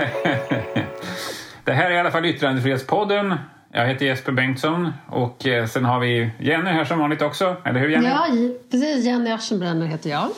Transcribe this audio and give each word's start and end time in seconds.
det 1.64 1.72
här 1.72 1.90
är 1.90 1.94
i 1.94 1.98
alla 1.98 2.10
fall 2.10 2.24
Yttrandefrihetspodden. 2.24 3.34
Jag 3.72 3.86
heter 3.86 4.06
Jesper 4.06 4.32
Bengtsson 4.32 4.92
och 5.08 5.46
eh, 5.46 5.66
sen 5.66 5.84
har 5.84 6.00
vi 6.00 6.30
Jenny 6.38 6.70
här 6.70 6.84
som 6.84 6.98
vanligt 6.98 7.22
också. 7.22 7.56
Eller 7.64 7.80
hur 7.80 7.88
Jenny? 7.88 8.08
Ja, 8.08 8.26
precis. 8.70 9.04
Jenny 9.04 9.30
Aschenbrenner 9.30 9.86
heter 9.86 10.10
jag. 10.10 10.28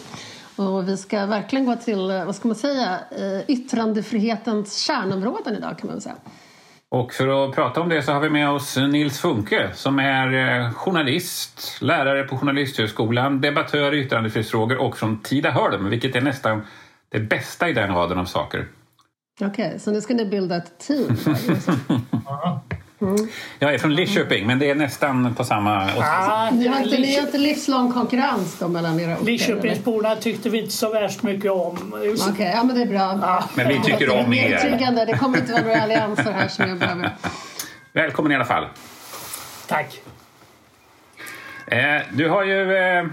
Och 0.56 0.88
vi 0.88 0.96
ska 0.96 1.26
verkligen 1.26 1.66
gå 1.66 1.76
till, 1.76 2.10
eh, 2.10 2.24
vad 2.24 2.34
ska 2.34 2.48
man 2.48 2.54
säga, 2.54 2.98
eh, 3.10 3.50
yttrandefrihetens 3.50 4.78
kärnområden 4.78 5.56
idag 5.56 5.78
kan 5.78 5.90
man 5.90 6.00
säga. 6.00 6.14
Och 6.88 7.12
för 7.12 7.48
att 7.48 7.54
prata 7.54 7.80
om 7.80 7.88
det 7.88 8.02
så 8.02 8.12
har 8.12 8.20
vi 8.20 8.30
med 8.30 8.50
oss 8.50 8.76
Nils 8.76 9.20
Funke 9.20 9.70
som 9.74 9.98
är 9.98 10.70
journalist, 10.72 11.78
lärare 11.80 12.22
på 12.22 12.38
Journalisthögskolan, 12.38 13.40
debattör 13.40 13.94
i 13.94 13.98
yttrandefrihetsfrågor 13.98 14.76
och 14.76 14.96
från 14.96 15.22
Tidaholm, 15.22 15.90
vilket 15.90 16.16
är 16.16 16.20
nästan 16.20 16.62
det 17.08 17.20
bästa 17.20 17.68
i 17.68 17.72
den 17.72 17.94
raden 17.94 18.18
av 18.18 18.24
saker. 18.24 18.66
Okej, 19.40 19.66
okay, 19.66 19.78
så 19.78 19.90
nu 19.90 20.00
ska 20.00 20.14
ni 20.14 20.24
bilda 20.24 20.56
ett 20.56 20.78
team? 20.78 21.16
Mm. 23.00 23.16
Jag 23.58 23.74
är 23.74 23.78
från 23.78 23.94
Lidköping, 23.94 24.46
men 24.46 24.58
det 24.58 24.70
är 24.70 24.74
nästan 24.74 25.34
på 25.34 25.44
samma... 25.44 25.90
Ah, 25.98 26.50
ni, 26.50 26.66
har 26.66 26.82
inte, 26.82 26.98
ni 26.98 27.16
har 27.16 27.22
inte 27.22 27.38
livslång 27.38 27.92
konkurrens 27.92 28.58
då 28.58 28.68
mellan 28.68 29.00
era 29.00 29.14
orter? 29.14 29.24
Lidköpingsborna 29.24 30.16
tyckte 30.16 30.50
vi 30.50 30.60
inte 30.60 30.72
så 30.72 30.92
värst 30.92 31.22
mycket 31.22 31.50
om. 31.50 31.92
Okej, 31.94 32.12
okay, 32.12 32.46
ja, 32.46 32.64
men 32.64 32.76
det 32.76 32.82
är 32.82 32.86
bra. 32.86 33.18
Ja. 33.22 33.44
Men 33.54 33.68
vi 33.68 33.80
tycker 33.80 34.10
om 34.10 34.32
er. 34.32 35.06
Det 35.06 35.18
kommer 35.18 35.38
inte 35.38 35.52
vara 35.52 35.62
några 35.62 35.82
allianser 35.82 36.32
här 36.32 36.48
som 36.48 36.68
jag 36.68 36.78
behöver. 36.78 37.10
Välkommen 37.92 38.32
i 38.32 38.34
alla 38.34 38.44
fall. 38.44 38.66
Tack. 39.66 40.00
Eh, 41.66 42.02
du 42.12 42.28
har 42.28 42.44
ju 42.44 42.76
eh, 42.76 43.06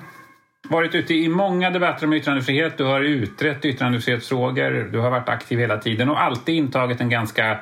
varit 0.70 0.96
ute 0.96 1.14
i 1.14 1.30
många 1.30 1.70
debatter 1.70 2.06
om 2.06 2.14
yttrandefrihet. 2.14 2.78
Du 2.78 2.84
har 2.84 3.02
utrett 3.02 3.66
yttrandefrihetsfrågor. 3.66 4.90
Du 4.92 5.00
har 5.00 5.10
varit 5.10 5.30
aktiv 5.30 5.60
hela 5.60 5.78
tiden 5.78 6.10
och 6.10 6.22
alltid 6.22 6.56
intagit 6.56 7.02
en 7.02 7.10
ganska 7.10 7.60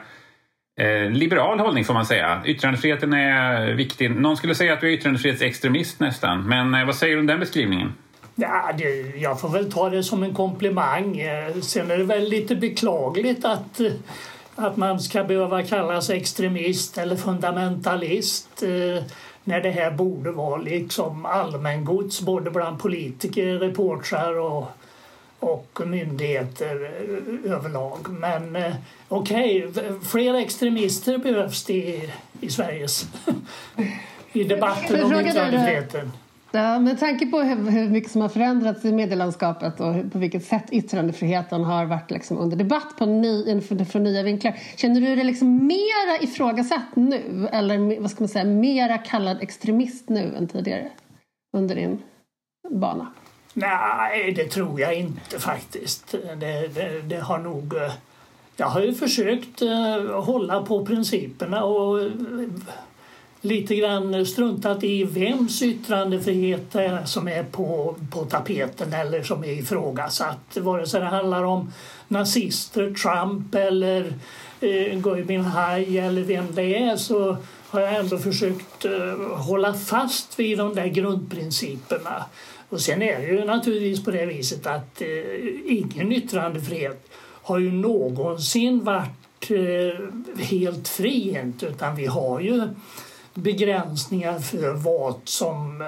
eh, 0.80 1.10
liberal 1.12 1.60
hållning 1.60 1.86
får 1.86 1.94
man 1.94 2.06
säga. 2.06 2.42
Yttrandefriheten 2.46 3.14
är 3.14 3.74
viktig. 3.74 4.12
Någon 4.12 4.38
skulle 4.38 4.56
säga 4.56 4.74
att 4.74 4.82
du 4.82 4.88
är 4.88 4.92
yttrandefrihetsextremist 4.92 6.00
nästan. 6.00 6.48
Men 6.48 6.74
eh, 6.74 6.86
vad 6.86 6.96
säger 6.96 7.16
du 7.16 7.20
om 7.20 7.28
den 7.28 7.40
beskrivningen? 7.40 7.94
Ja, 8.40 8.72
det, 8.78 9.18
jag 9.18 9.42
får 9.42 9.50
väl 9.50 9.72
ta 9.72 9.90
det 9.90 10.04
som 10.04 10.24
en 10.24 10.34
komplimang. 10.34 11.20
Eh, 11.20 11.56
sen 11.62 11.92
är 11.92 11.98
det 11.98 12.04
väl 12.04 12.30
lite 12.30 12.56
beklagligt 12.56 13.46
att, 13.46 13.80
eh, 13.80 13.92
att 14.56 14.78
man 14.78 15.00
ska 15.00 15.24
behöva 15.24 15.64
kallas 15.64 16.10
extremist 16.10 16.98
eller 16.98 17.16
fundamentalist 17.16 18.64
eh, 18.64 19.04
när 19.48 19.62
det 19.62 19.72
här 19.72 19.92
borde 19.92 20.32
vara 20.32 20.58
liksom 20.58 21.26
allmängods 21.26 22.22
både 22.22 22.52
bland 22.52 22.80
politiker, 22.80 23.46
reportrar 23.46 24.40
och 24.40 24.66
och 25.40 25.82
myndigheter 25.86 26.92
eh, 27.46 27.52
överlag. 27.52 28.10
Men 28.10 28.56
eh, 28.56 28.76
okej, 29.08 29.68
okay, 29.68 29.84
fler 30.12 30.34
extremister 30.34 31.18
behövs 31.18 31.64
det 31.64 31.74
i, 31.74 32.14
i 32.42 32.50
Sveriges 32.50 33.08
i 34.34 34.44
debatten 34.44 35.04
om 35.04 35.14
yttrandefriheten. 35.14 36.12
Ja, 36.58 36.80
med 36.80 37.00
tanke 37.00 37.26
på 37.26 37.40
hur, 37.40 37.72
hur, 37.72 37.90
mycket 37.90 38.12
som 38.12 38.22
har 38.22 38.30
förändrats 38.30 38.86
i 38.86 38.92
medielandskapet 38.92 39.80
och 39.80 40.12
på 40.12 40.20
vilket 40.20 40.46
sätt 40.46 40.64
yttrandefriheten 40.72 41.64
har 41.64 41.86
varit 41.86 42.12
liksom 42.12 42.38
under 42.38 42.58
debatt 42.58 42.98
på 42.98 43.06
ny, 43.06 43.62
från 43.62 44.04
nya 44.04 44.24
vinklar. 44.24 44.58
Känner 44.76 45.02
du 45.02 45.16
dig 45.16 45.24
liksom 45.24 45.68
mera 45.68 46.22
ifrågasatt 46.22 46.96
nu 46.96 47.50
eller 47.52 48.02
vad 48.02 48.12
ska 48.12 48.22
man 48.24 48.30
säga, 48.30 48.46
mera 48.46 48.98
kallad 48.98 49.42
extremist 49.42 50.10
nu 50.10 50.36
än 50.38 50.48
tidigare 50.48 50.90
under 51.58 51.76
din 51.76 52.02
bana? 52.70 53.08
Nej, 53.54 54.32
det 54.32 54.46
tror 54.46 54.80
jag 54.80 54.96
inte 54.96 55.40
faktiskt. 55.40 56.12
Det, 56.12 56.68
det, 56.68 57.02
det 57.02 57.20
har 57.20 57.40
nog... 57.40 57.76
Eh, 57.76 57.92
jag 58.56 58.68
har 58.68 58.82
ju 58.82 58.94
försökt 58.94 59.62
eh, 59.62 60.22
hålla 60.24 60.62
på 60.62 60.86
principerna 60.86 61.64
och 61.64 62.00
lite 63.42 63.76
grann 63.76 64.26
struntat 64.26 64.84
i 64.84 65.04
vems 65.04 65.62
yttrandefrihet 65.62 66.76
som 67.06 67.28
är 67.28 67.44
på, 67.44 67.96
på 68.12 68.26
tapeten 68.26 68.94
eller 68.94 69.24
som 69.24 69.44
är 69.44 69.52
ifrågasatt. 69.52 70.58
Vare 70.58 70.88
sig 70.88 71.00
det 71.00 71.06
handlar 71.06 71.44
om 71.44 71.72
nazister, 72.08 72.94
Trump 72.94 73.56
eller 73.56 74.14
eh, 74.62 75.00
Gui 75.00 75.24
Minhai 75.24 75.98
eller 75.98 76.22
vem 76.22 76.56
det 76.56 76.78
är 76.78 76.96
så 76.96 77.38
har 77.70 77.82
jag 77.82 77.96
ändå 77.96 78.18
försökt 78.18 78.86
eh, 78.86 79.38
hålla 79.38 79.74
fast 79.74 80.40
vid 80.40 80.58
de 80.58 80.76
där 80.76 80.88
grundprinciperna. 80.88 82.26
Och 82.70 82.82
sen 82.82 83.02
är 83.02 83.20
det 83.20 83.28
ju 83.28 83.46
naturligtvis 83.46 84.06
på 84.06 84.12
det 84.12 84.26
viset 84.26 84.68
att 84.68 85.02
eh, 85.02 85.08
ingen 85.66 86.12
yttrandefrihet 86.12 87.10
har 87.22 87.60
ju 87.60 87.72
någonsin 87.72 88.84
varit 88.84 89.52
eh, 89.52 90.44
helt 90.44 90.88
fri 90.88 91.54
utan 91.62 91.96
vi 91.96 92.06
har 92.06 92.40
ju 92.40 92.68
begränsningar 93.38 94.40
för 94.40 94.74
vad 94.74 95.16
som 95.24 95.82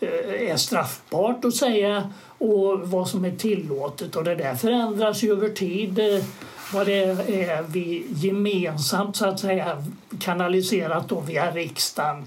eh, 0.00 0.50
är 0.50 0.56
straffbart 0.56 1.44
att 1.44 1.54
säga 1.54 2.12
och 2.38 2.80
vad 2.88 3.08
som 3.08 3.24
är 3.24 3.36
tillåtet 3.36 4.16
och 4.16 4.24
det 4.24 4.34
där 4.34 4.54
förändras 4.54 5.22
ju 5.22 5.32
över 5.32 5.48
tid 5.48 5.98
eh, 5.98 6.24
vad 6.72 6.86
det 6.86 7.02
är 7.02 7.62
vi 7.62 8.06
gemensamt 8.08 9.16
så 9.16 9.26
att 9.26 9.40
säga 9.40 9.84
kanaliserat 10.20 11.08
då 11.08 11.20
via 11.20 11.50
riksdagen 11.50 12.24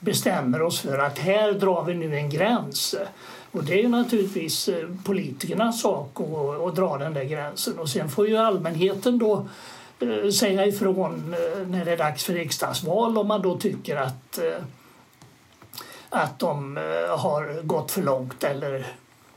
bestämmer 0.00 0.62
oss 0.62 0.80
för 0.80 0.98
att 0.98 1.18
här 1.18 1.52
drar 1.52 1.84
vi 1.84 1.94
nu 1.94 2.16
en 2.16 2.30
gräns. 2.30 2.94
Och 3.50 3.64
det 3.64 3.82
är 3.82 3.88
naturligtvis 3.88 4.68
eh, 4.68 4.88
politikernas 5.04 5.80
sak 5.80 6.20
att, 6.20 6.60
att 6.60 6.76
dra 6.76 6.98
den 6.98 7.14
där 7.14 7.24
gränsen 7.24 7.78
och 7.78 7.88
sen 7.88 8.08
får 8.08 8.28
ju 8.28 8.36
allmänheten 8.36 9.18
då 9.18 9.48
säga 10.32 10.66
ifrån 10.66 11.34
eh, 11.34 11.68
när 11.68 11.84
det 11.84 11.92
är 11.92 11.96
dags 11.96 12.24
för 12.24 12.32
riksdagsval 12.32 13.18
om 13.18 13.28
man 13.28 13.42
då 13.42 13.58
tycker 13.58 13.96
att, 13.96 14.38
att 16.08 16.38
de 16.38 16.76
har 17.08 17.62
gått 17.62 17.90
för 17.90 18.02
långt 18.02 18.44
eller 18.44 18.86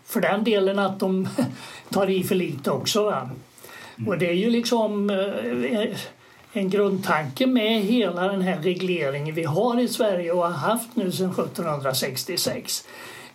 för 0.05 0.21
den 0.21 0.43
delen 0.43 0.79
att 0.79 0.99
de 0.99 1.29
tar 1.89 2.09
i 2.09 2.23
för 2.23 2.35
lite 2.35 2.71
också. 2.71 3.09
Mm. 3.09 4.07
Och 4.07 4.17
det 4.17 4.29
är 4.29 4.33
ju 4.33 4.49
liksom 4.49 5.09
en 6.53 6.69
grundtanke 6.69 7.47
med 7.47 7.81
hela 7.81 8.27
den 8.27 8.41
här 8.41 8.57
regleringen 8.57 9.35
vi 9.35 9.43
har 9.43 9.79
i 9.79 9.87
Sverige 9.87 10.31
och 10.31 10.43
har 10.43 10.51
haft 10.51 10.95
nu 10.95 11.11
sedan 11.11 11.31
1766 11.31 12.85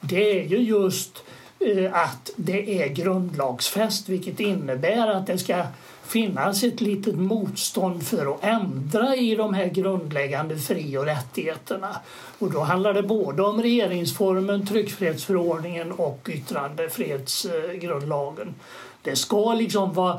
det 0.01 0.41
är 0.41 0.45
ju 0.45 0.59
just 0.59 1.23
eh, 1.61 1.95
att 1.95 2.31
det 2.37 2.83
är 2.83 2.89
grundlagsfäst 2.89 4.09
vilket 4.09 4.41
innebär 4.41 5.09
att 5.09 5.27
det 5.27 5.39
ska 5.39 5.65
finnas 6.11 6.63
ett 6.63 6.81
litet 6.81 7.17
motstånd 7.17 8.03
för 8.03 8.35
att 8.35 8.45
ändra 8.45 9.17
i 9.17 9.35
de 9.35 9.55
här 9.55 9.67
grundläggande 9.67 10.59
fri 10.59 10.97
och 10.97 11.05
rättigheterna. 11.05 11.97
Och 12.39 12.51
då 12.51 12.61
handlar 12.61 12.95
det 12.95 13.03
både 13.03 13.43
om 13.43 13.63
regeringsformen, 13.63 14.67
tryckfrihetsförordningen 14.67 15.93
och 15.93 16.29
yttrandefrihetsgrundlagen. 16.31 18.55
Det 19.03 19.17
ska 19.17 19.55
liksom 19.55 19.93
vara 19.93 20.19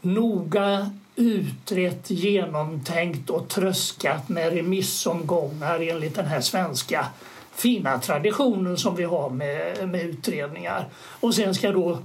noga 0.00 0.90
utrett, 1.16 2.10
genomtänkt 2.10 3.30
och 3.30 3.48
tröskat 3.48 4.28
med 4.28 4.52
remissomgångar 4.52 5.80
enligt 5.80 6.14
den 6.14 6.26
här 6.26 6.40
svenska 6.40 7.06
fina 7.54 7.98
traditionen 7.98 8.76
som 8.76 8.96
vi 8.96 9.04
har 9.04 9.30
med, 9.30 9.88
med 9.88 10.02
utredningar. 10.02 10.88
Och 10.94 11.34
sen 11.34 11.54
ska 11.54 11.72
då, 11.72 11.98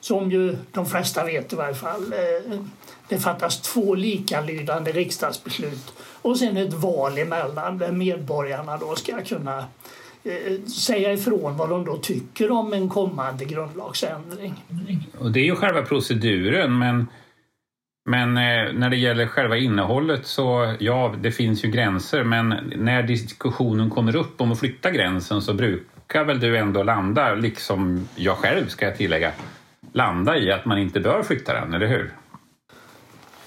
som 0.00 0.30
ju 0.30 0.56
de 0.72 0.86
flesta 0.86 1.24
vet 1.24 1.52
i 1.52 1.56
varje 1.56 1.74
fall, 1.74 2.12
eh, 2.12 2.58
det 3.08 3.18
fattas 3.18 3.60
två 3.60 3.94
likalydande 3.94 4.92
riksdagsbeslut 4.92 5.92
och 6.22 6.38
sen 6.38 6.56
ett 6.56 6.74
val 6.74 7.18
emellan 7.18 7.78
där 7.78 7.92
medborgarna 7.92 8.76
då 8.76 8.94
ska 8.96 9.24
kunna 9.24 9.58
eh, 10.24 10.62
säga 10.64 11.12
ifrån 11.12 11.56
vad 11.56 11.68
de 11.68 11.84
då 11.84 11.96
tycker 11.96 12.50
om 12.50 12.72
en 12.72 12.88
kommande 12.88 13.44
grundlagsändring. 13.44 14.54
Och 15.18 15.32
det 15.32 15.40
är 15.40 15.44
ju 15.44 15.56
själva 15.56 15.82
proceduren 15.82 16.78
men 16.78 17.06
men 18.08 18.36
eh, 18.36 18.72
när 18.72 18.90
det 18.90 18.96
gäller 18.96 19.26
själva 19.26 19.56
innehållet 19.56 20.26
så 20.26 20.74
ja, 20.78 21.14
det 21.20 21.32
finns 21.32 21.64
ju 21.64 21.70
gränser 21.70 22.24
men 22.24 22.72
när 22.76 23.02
diskussionen 23.02 23.90
kommer 23.90 24.16
upp 24.16 24.40
om 24.40 24.52
att 24.52 24.58
flytta 24.58 24.90
gränsen 24.90 25.42
så 25.42 25.54
brukar 25.54 26.24
väl 26.24 26.40
du 26.40 26.58
ändå 26.58 26.82
landa, 26.82 27.34
liksom 27.34 28.08
jag 28.16 28.36
själv 28.36 28.66
ska 28.66 28.84
jag 28.84 28.96
tillägga, 28.96 29.32
landa 29.92 30.38
i 30.38 30.52
att 30.52 30.64
man 30.64 30.78
inte 30.78 31.00
bör 31.00 31.22
flytta 31.22 31.52
den, 31.52 31.74
eller 31.74 31.86
hur? 31.86 32.14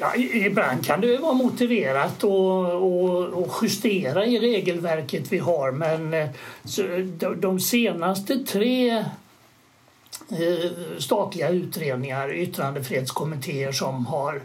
Ja, 0.02 0.16
ibland 0.16 0.86
kan 0.86 1.02
det 1.02 1.18
vara 1.18 1.34
motiverat 1.34 2.24
att 2.24 3.62
justera 3.62 4.26
i 4.26 4.40
regelverket 4.40 5.32
vi 5.32 5.38
har 5.38 5.72
men 5.72 6.14
eh, 6.14 6.30
de 7.38 7.60
senaste 7.60 8.40
tre 8.40 8.98
eh, 10.30 10.72
statliga 10.98 11.50
utredningar, 11.50 12.34
yttrandefrihetskommittéer 12.34 13.72
som 13.72 14.06
har, 14.06 14.42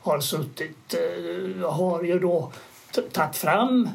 har 0.00 0.20
suttit 0.20 0.94
eh, 0.94 1.70
har 1.70 2.02
ju 2.02 2.18
då 2.18 2.52
tagit 3.12 3.36
fram 3.36 3.88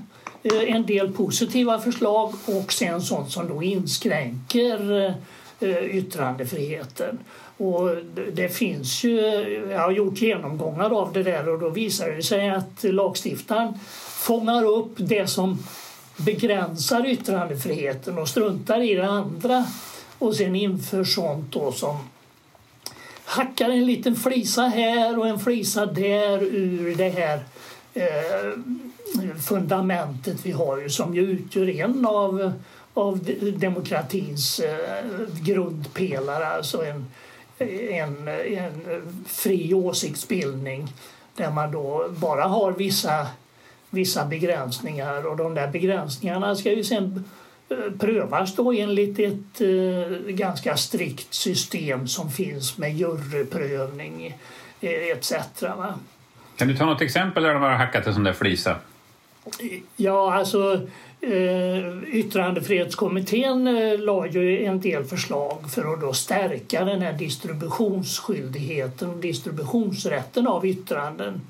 en 0.68 0.86
del 0.86 1.14
positiva 1.14 1.80
förslag 1.80 2.34
och 2.46 2.74
sen 2.74 3.02
sånt 3.02 3.32
som 3.32 3.48
då 3.48 3.64
inskränker 3.64 5.14
Eh, 5.62 5.96
yttrandefriheten. 5.96 7.20
Och 7.58 7.90
det 8.34 8.50
finns 8.50 9.04
ju, 9.04 9.20
jag 9.72 9.80
har 9.80 9.92
gjort 9.92 10.22
genomgångar 10.22 11.02
av 11.02 11.14
det 11.14 11.24
där 11.24 11.50
och 11.50 11.60
då 11.60 11.70
visar 11.70 12.10
det 12.10 12.24
sig 12.24 12.50
att 12.50 12.84
lagstiftaren 12.84 13.74
fångar 14.10 14.66
upp 14.66 14.94
det 14.98 15.28
som 15.28 15.58
begränsar 16.18 17.06
yttrandefriheten 17.06 18.18
och 18.18 18.28
struntar 18.28 18.82
i 18.82 18.96
det 18.96 19.08
andra 19.08 19.66
och 20.20 20.36
sen 20.36 20.56
inför 20.56 21.04
sånt 21.04 21.52
då 21.52 21.72
som 21.72 21.98
hackar 23.26 23.70
en 23.70 23.86
liten 23.86 24.16
flisa 24.16 24.62
här 24.62 25.20
och 25.20 25.28
en 25.28 25.40
flisa 25.40 25.86
där 25.86 26.44
ur 26.44 26.96
det 26.96 27.10
här 27.10 27.40
eh, 27.94 28.60
fundamentet 29.50 30.46
vi 30.46 30.52
har 30.52 30.78
ju, 30.78 30.90
som 30.90 31.16
ju 31.16 31.22
utgör 31.22 31.70
en 31.70 32.06
av, 32.06 32.54
av 33.00 33.20
demokratins 33.56 34.60
eh, 34.60 35.06
grundpelare, 35.42 36.48
alltså 36.48 36.86
en, 36.86 37.06
en, 37.90 38.28
en 38.28 39.02
fri 39.28 39.74
åsiktsbildning 39.74 40.88
där 41.36 41.52
man 41.52 41.72
då 41.72 42.10
bara 42.10 42.44
har 42.44 42.72
vissa, 42.72 43.28
vissa 43.90 44.26
begränsningar 44.26 45.28
och 45.28 45.38
de 45.38 45.54
där 45.54 45.68
begränsningarna 45.68 46.56
ska 46.56 46.72
ju 46.72 46.84
sen 46.84 47.24
eh, 47.70 47.78
prövas 48.00 48.56
då 48.56 48.74
enligt 48.74 49.20
ett 49.20 49.62
eh, 49.62 50.18
ganska 50.28 50.78
strikt 50.78 51.34
system 51.34 52.08
som 52.08 52.32
finns 52.32 52.78
med 52.78 52.96
juryprövning 52.96 54.38
etc. 54.82 55.34
Kan 56.56 56.68
du 56.68 56.78
ta 56.78 56.86
något 56.86 57.02
exempel 57.02 57.44
där 57.44 57.54
de 57.54 57.62
har 57.62 57.70
hackat 57.70 58.08
en 58.08 58.14
sån 58.14 58.24
där 58.24 58.34
flisa? 58.34 58.76
Ja, 59.96 60.34
alltså 60.34 60.82
eh, 61.22 62.04
yttrandefrihetskommittén 62.14 63.68
eh, 63.68 64.00
la 64.00 64.28
ju 64.28 64.66
en 64.66 64.80
del 64.80 65.04
förslag 65.04 65.72
för 65.72 65.94
att 65.94 66.02
då 66.02 66.14
stärka 66.14 66.86
den 66.86 67.02
här 67.02 67.14
distributionsskyldigheten 67.14 69.10
och 69.10 69.18
distributionsrätten 69.18 70.48
av 70.48 70.66
yttranden. 70.66 71.42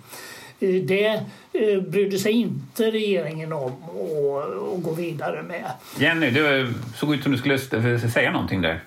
Eh, 0.60 0.70
det 0.70 1.24
eh, 1.54 1.82
brydde 1.82 2.20
sig 2.20 2.32
inte 2.32 2.92
regeringen 2.92 3.54
om 3.54 3.66
att, 3.66 4.78
att 4.78 4.84
gå 4.84 4.94
vidare 4.94 5.44
med. 5.44 5.72
Jenny, 6.00 6.30
det 6.30 6.60
eh, 6.60 6.68
såg 6.96 7.14
ut 7.14 7.24
som 7.24 7.32
du 7.32 7.38
skulle 7.38 7.60
säga 8.10 8.32
någonting 8.32 8.62
där. 8.62 8.80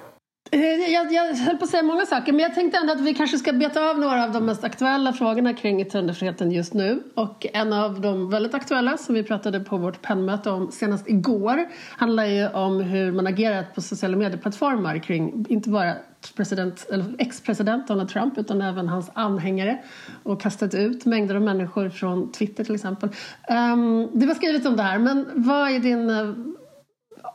Eh, 0.55 0.93
jag, 0.93 1.13
jag 1.13 1.35
höll 1.35 1.57
på 1.57 1.65
att 1.65 1.71
säga 1.71 1.83
många 1.83 2.07
saker, 2.07 2.33
men 2.33 2.41
jag 2.41 2.55
tänkte 2.55 2.79
ändå 2.79 2.93
att 2.93 3.01
vi 3.01 3.15
kanske 3.15 3.39
ska 3.39 3.53
beta 3.53 3.91
av 3.91 3.99
några 3.99 4.25
av 4.25 4.33
de 4.33 4.47
mest 4.47 4.65
aktuella 4.65 5.13
frågorna 5.13 5.55
kring 5.55 5.81
yttrandefriheten 5.81 6.53
just 6.53 6.75
nu. 6.75 7.03
Och 7.15 7.47
en 7.53 7.73
av 7.73 8.01
de 8.01 8.31
väldigt 8.31 8.55
aktuella 8.55 8.97
som 8.97 9.15
vi 9.15 9.23
pratade 9.23 9.61
på 9.61 9.77
vårt 9.77 10.03
pennmöte 10.03 10.51
om 10.51 10.73
senast 10.73 11.09
igår 11.09 11.69
handlar 11.97 12.25
ju 12.25 12.49
om 12.49 12.81
hur 12.81 13.13
man 13.13 13.27
agerat 13.27 13.75
på 13.75 13.81
sociala 13.81 14.17
medieplattformar 14.17 14.99
kring 14.99 15.47
inte 15.49 15.69
bara 15.69 15.95
president, 16.37 16.87
eller 16.93 17.05
ex-president 17.19 17.89
Donald 17.89 18.09
Trump 18.09 18.39
utan 18.39 18.63
även 18.63 18.89
hans 18.89 19.11
anhängare 19.15 19.79
och 20.23 20.41
kastat 20.41 20.75
ut 20.75 21.05
mängder 21.05 21.35
av 21.35 21.43
människor 21.43 21.89
från 21.89 22.33
Twitter 22.33 22.65
till 22.65 22.75
exempel. 22.75 23.09
Um, 23.49 24.11
det 24.13 24.27
var 24.27 24.35
skrivet 24.35 24.67
om 24.67 24.77
det 24.77 24.83
här, 24.83 24.99
men 24.99 25.29
vad 25.35 25.71
är 25.71 25.79
din 25.79 26.11
eh, 26.11 26.33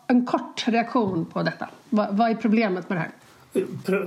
en 0.08 0.26
kort 0.26 0.68
reaktion 0.68 1.26
på 1.26 1.44
detta? 1.44 1.70
Vad, 1.90 2.18
vad 2.18 2.30
är 2.30 2.36
problemet 2.36 2.90
med 2.90 2.98
det 2.98 3.02
här? 3.02 3.12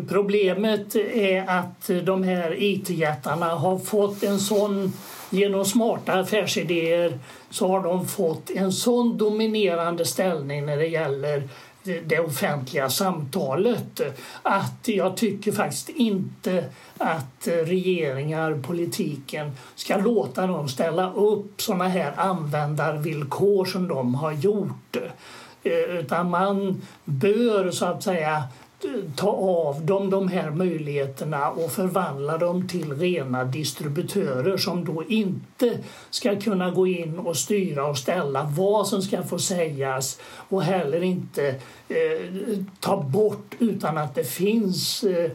Problemet 0.09 0.97
är 1.15 1.51
att 1.51 1.91
de 2.05 2.23
här 2.23 2.63
IT-jättarna 2.63 3.47
har 3.47 3.79
fått 3.79 4.23
en 4.23 4.39
sån, 4.39 4.93
genom 5.31 5.65
smarta 5.65 6.13
affärsidéer 6.13 7.19
så 7.51 7.69
har 7.69 7.83
de 7.83 8.09
fått 8.09 8.51
en 8.51 8.73
sån 8.73 9.19
dominerande 9.19 10.05
ställning 10.05 10.67
när 10.67 10.77
det 10.77 10.87
gäller 10.87 11.49
det 11.83 12.19
offentliga 12.19 12.91
samtalet 12.91 14.01
att 14.43 14.89
jag 14.89 15.17
tycker 15.17 15.53
faktiskt 15.53 15.89
inte 15.89 16.65
att 16.99 17.49
regeringar, 17.49 18.55
politiken 18.55 19.53
ska 19.75 19.97
låta 19.97 20.47
dem 20.47 20.69
ställa 20.69 21.13
upp 21.13 21.63
såna 21.63 21.89
här 21.89 22.13
användarvillkor 22.17 23.65
som 23.65 23.89
de 23.89 24.15
har 24.15 24.33
gjort. 24.33 24.97
Eh, 25.63 25.73
utan 25.73 26.31
man 26.31 26.83
bör 27.05 27.71
så 27.71 27.85
att 27.87 28.03
säga 28.03 28.43
ta 29.17 29.31
av 29.31 29.87
dem 29.87 30.11
de 30.11 30.29
här 30.29 30.51
möjligheterna 30.51 31.51
och 31.51 31.73
förvandla 31.73 32.39
dem 32.39 32.69
till 32.69 32.93
rena 32.93 33.45
distributörer 33.45 34.57
som 34.57 34.85
då 34.85 35.05
inte 35.05 35.79
ska 36.11 36.41
kunna 36.41 36.71
gå 36.71 36.87
in 36.87 37.19
och 37.19 37.37
styra 37.37 37.87
och 37.87 37.99
ställa 37.99 38.43
vad 38.43 38.87
som 38.87 39.03
ska 39.03 39.23
få 39.23 39.39
sägas 39.39 40.21
och 40.49 40.63
heller 40.63 41.03
inte 41.03 41.49
eh, 41.89 42.59
ta 42.81 43.03
bort 43.03 43.55
utan 43.59 43.99
att 43.99 44.15
det 44.15 44.25
finns 44.25 45.05
Eh, 45.05 45.31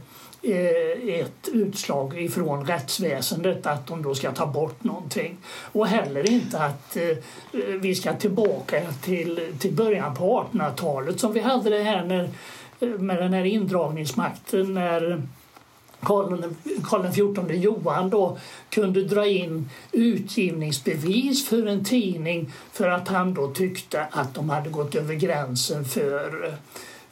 Eh, 0.48 1.20
ett 1.20 1.50
utslag 1.54 2.22
ifrån 2.22 2.66
rättsväsendet 2.66 3.66
att 3.66 3.88
de 3.88 4.02
då 4.02 4.16
ska 4.16 4.32
ta 4.32 4.46
bort 4.46 4.84
någonting. 4.84 5.38
Och 5.72 5.88
heller 5.88 6.32
inte 6.32 6.60
att 6.60 6.98
eh, 6.98 7.10
eh, 7.10 7.18
vi 7.82 7.96
ska 7.96 8.14
tillbaka 8.14 8.82
till, 9.02 9.54
till 9.60 9.74
början 9.74 10.16
på 10.16 10.48
1800-talet 10.52 11.20
som 11.20 11.34
vi 11.34 11.40
hade 11.40 11.70
det 11.70 11.84
här 11.84 12.04
när, 12.06 12.30
med 12.98 13.18
den 13.18 13.34
här 13.34 13.44
indragningsmakten 13.44 14.74
när 14.74 15.22
Karl 16.00 17.06
XIV 17.14 17.56
Johan 17.56 18.10
då 18.10 18.38
kunde 18.70 19.04
dra 19.04 19.28
in 19.28 19.70
utgivningsbevis 19.92 21.48
för 21.48 21.66
en 21.66 21.86
tidning 21.86 22.52
för 22.72 22.90
att 22.90 23.08
han 23.08 23.34
då 23.34 23.48
tyckte 23.48 24.08
att 24.12 24.34
de 24.34 24.50
hade 24.50 24.70
gått 24.70 24.96
över 24.96 25.14
gränsen 25.14 25.86
för 25.86 26.56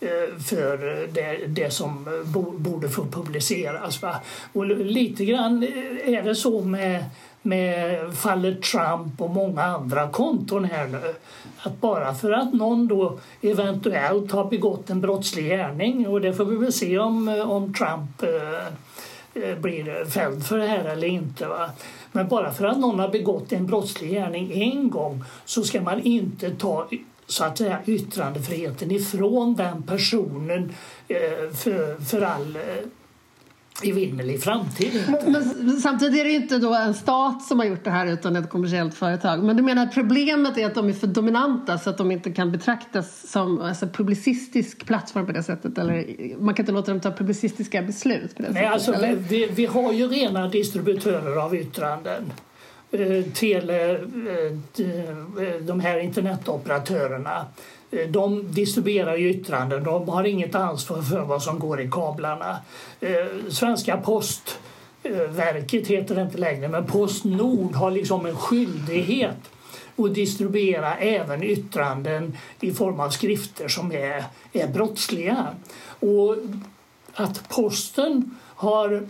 Eh, 0.04 0.40
för 0.40 0.78
det, 1.14 1.48
det 1.48 1.74
som 1.74 2.24
borde 2.58 2.90
få 2.90 3.06
publiceras. 3.06 4.02
Va? 4.02 4.16
Och 4.54 4.66
lite 4.66 5.26
grann 5.26 5.64
eh, 5.64 6.14
är 6.14 6.24
det 6.24 6.36
så 6.36 6.62
med, 6.62 7.06
med 7.42 8.14
fallet 8.18 8.62
Trump 8.62 9.22
och 9.22 9.30
många 9.30 9.64
andra 9.64 10.08
konton 10.08 10.66
här 10.66 10.88
nu. 10.88 11.14
Att 11.58 11.82
bara 11.82 12.14
för 12.14 12.32
att 12.32 12.54
någon 12.54 12.88
då 12.88 13.20
eventuellt 13.42 14.32
har 14.32 14.46
begått 14.46 14.90
en 14.90 15.02
brottslig 15.02 15.46
gärning 15.46 16.08
och 16.08 16.22
det 16.22 16.34
får 16.34 16.46
vi 16.46 16.56
väl 16.56 16.74
se 16.74 17.00
om, 17.00 17.28
om 17.28 17.74
Trump 17.74 18.24
eh, 18.24 19.44
eh 19.44 19.58
blir 19.58 20.06
fälld 20.06 20.46
för 20.46 20.58
det 20.58 20.68
här 20.68 20.86
eller 20.86 21.08
inte. 21.08 21.48
Va? 21.48 21.70
Men 22.12 22.28
bara 22.28 22.52
för 22.52 22.66
att 22.66 22.80
någon 22.80 23.00
har 23.00 23.10
begått 23.10 23.52
en 23.52 23.68
brottslig 23.68 24.10
gärning 24.12 24.62
en 24.62 24.90
gång 24.90 25.24
så 25.46 25.64
ska 25.64 25.82
man 25.82 26.02
inte 26.02 26.50
ta 26.50 26.88
så 27.34 27.44
att 27.44 27.58
säga 27.58 27.80
yttrandefriheten 27.86 28.92
ifrån 28.92 29.56
den 29.56 29.84
personen 29.84 30.74
eh, 31.08 31.56
för, 31.56 32.06
för 32.06 32.22
all 32.22 32.56
eh, 32.56 32.62
evinnerlig 33.84 34.44
framtid. 34.44 35.04
Men, 35.08 35.34
men, 35.60 35.82
samtidigt 35.82 36.20
är 36.20 36.24
det 36.24 36.32
inte 36.32 36.58
då 36.58 36.74
en 36.74 36.94
stat 36.94 37.44
som 37.44 37.60
har 37.60 37.66
gjort 37.66 37.84
det 37.84 37.90
här 37.90 38.08
utan 38.08 38.36
ett 38.36 38.50
kommersiellt 38.50 38.94
företag. 38.94 39.44
Men 39.44 39.58
du 39.58 39.64
menar 39.64 39.84
att 39.84 39.94
problemet 39.94 40.58
är 40.58 40.66
att 40.66 40.76
de 40.76 40.90
är 40.90 40.94
för 40.94 41.08
dominanta 41.08 41.78
så 41.78 41.90
att 41.90 41.98
de 41.98 42.12
inte 42.12 42.32
kan 42.32 42.52
betraktas 42.52 43.32
som 43.32 43.62
alltså, 43.62 43.88
publicistisk 43.88 44.86
plattform 44.86 45.26
på 45.26 45.32
det 45.32 45.44
sättet? 45.44 45.78
Eller 45.78 46.06
man 46.40 46.54
kan 46.54 46.64
inte 46.64 46.72
låta 46.72 46.92
dem 46.92 47.02
ta 47.02 47.12
publicistiska 47.12 47.82
beslut 47.82 48.36
på 48.36 48.42
det 48.42 48.50
Nej, 48.52 48.80
sättet? 48.80 48.96
Alltså, 48.96 49.24
vi, 49.30 49.46
vi 49.46 49.66
har 49.66 49.94
ju 49.94 50.08
rena 50.08 50.48
distributörer 50.48 51.36
av 51.36 51.56
yttranden. 51.56 52.34
Eh, 52.94 53.24
Tele, 53.34 53.92
eh, 53.92 54.52
eh, 54.86 55.56
de 55.62 55.80
här 55.80 56.00
internetoperatörerna 56.00 57.46
de 58.10 58.52
distribuerar 58.52 59.20
yttranden, 59.20 59.84
de 59.84 60.10
har 60.10 60.24
inget 60.24 60.56
ansvar 60.56 61.02
för 61.02 61.22
vad 61.22 61.44
som 61.44 61.60
går 61.60 61.82
i 61.82 61.90
kablarna. 61.92 62.58
Svenska 63.50 63.98
Postverket 63.98 65.88
heter 65.88 66.16
det 66.16 66.22
inte 66.22 66.38
längre, 66.38 66.68
men 66.68 66.86
Postnord 66.86 67.76
har 67.76 67.92
liksom 67.92 68.26
en 68.26 68.36
skyldighet 68.36 69.38
att 69.96 70.14
distribuera 70.14 70.96
även 70.96 71.44
yttranden 71.44 72.38
i 72.60 72.72
form 72.72 73.00
av 73.00 73.10
skrifter 73.10 73.68
som 73.68 73.92
är, 73.92 74.24
är 74.54 74.68
brottsliga. 74.68 75.48
Och 76.00 76.36
att 77.14 77.50
posten 77.50 78.38
har 78.56 79.08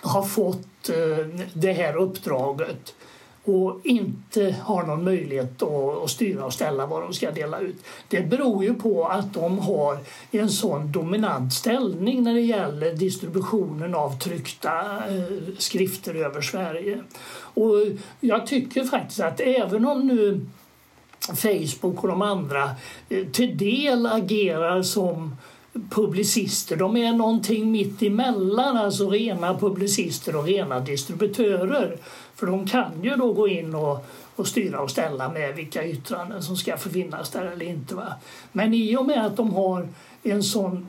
har 0.00 0.22
fått 0.22 0.77
Eh, 0.90 1.26
det 1.52 1.72
här 1.72 1.96
uppdraget 1.96 2.94
och 3.48 3.80
inte 3.84 4.56
har 4.62 4.82
någon 4.82 5.04
möjlighet 5.04 5.62
att 5.62 6.10
styra 6.10 6.44
och 6.44 6.52
ställa 6.52 6.86
vad 6.86 7.02
de 7.02 7.12
ska 7.12 7.30
dela 7.30 7.60
ut. 7.60 7.76
Det 8.08 8.20
beror 8.20 8.64
ju 8.64 8.74
på 8.74 9.04
att 9.04 9.34
de 9.34 9.58
har 9.58 9.98
en 10.30 10.48
sån 10.48 10.92
dominant 10.92 11.52
ställning 11.52 12.22
när 12.22 12.34
det 12.34 12.40
gäller 12.40 12.92
distributionen 12.92 13.94
av 13.94 14.18
tryckta 14.18 14.80
eh, 15.08 15.54
skrifter 15.58 16.14
över 16.14 16.40
Sverige. 16.40 17.00
Och 17.38 17.74
jag 18.20 18.46
tycker 18.46 18.84
faktiskt 18.84 19.20
att 19.20 19.40
även 19.40 19.86
om 19.86 20.06
nu 20.06 20.46
Facebook 21.34 22.02
och 22.02 22.08
de 22.08 22.22
andra 22.22 22.70
eh, 23.08 23.26
till 23.26 23.58
del 23.58 24.06
agerar 24.06 24.82
som 24.82 25.36
publicister. 25.90 26.76
De 26.76 26.96
är 26.96 27.12
någonting 27.12 27.72
mitt 27.72 28.02
emellan, 28.02 28.76
alltså 28.76 29.10
rena 29.10 29.58
publicister 29.58 30.36
och 30.36 30.44
rena 30.44 30.80
distributörer. 30.80 31.96
För 32.34 32.46
de 32.46 32.66
kan 32.66 33.02
ju 33.02 33.16
då 33.16 33.32
gå 33.32 33.48
in 33.48 33.74
och, 33.74 34.06
och 34.36 34.46
styra 34.46 34.80
och 34.80 34.90
ställa 34.90 35.28
med 35.28 35.54
vilka 35.54 35.86
yttranden 35.86 36.42
som 36.42 36.56
ska 36.56 36.76
få 36.76 36.88
finnas 36.88 37.30
där 37.30 37.44
eller 37.44 37.66
inte. 37.66 37.94
Va? 37.94 38.14
Men 38.52 38.74
i 38.74 38.96
och 38.96 39.06
med 39.06 39.26
att 39.26 39.36
de 39.36 39.52
har 39.54 39.88
en 40.22 40.42
sån 40.42 40.86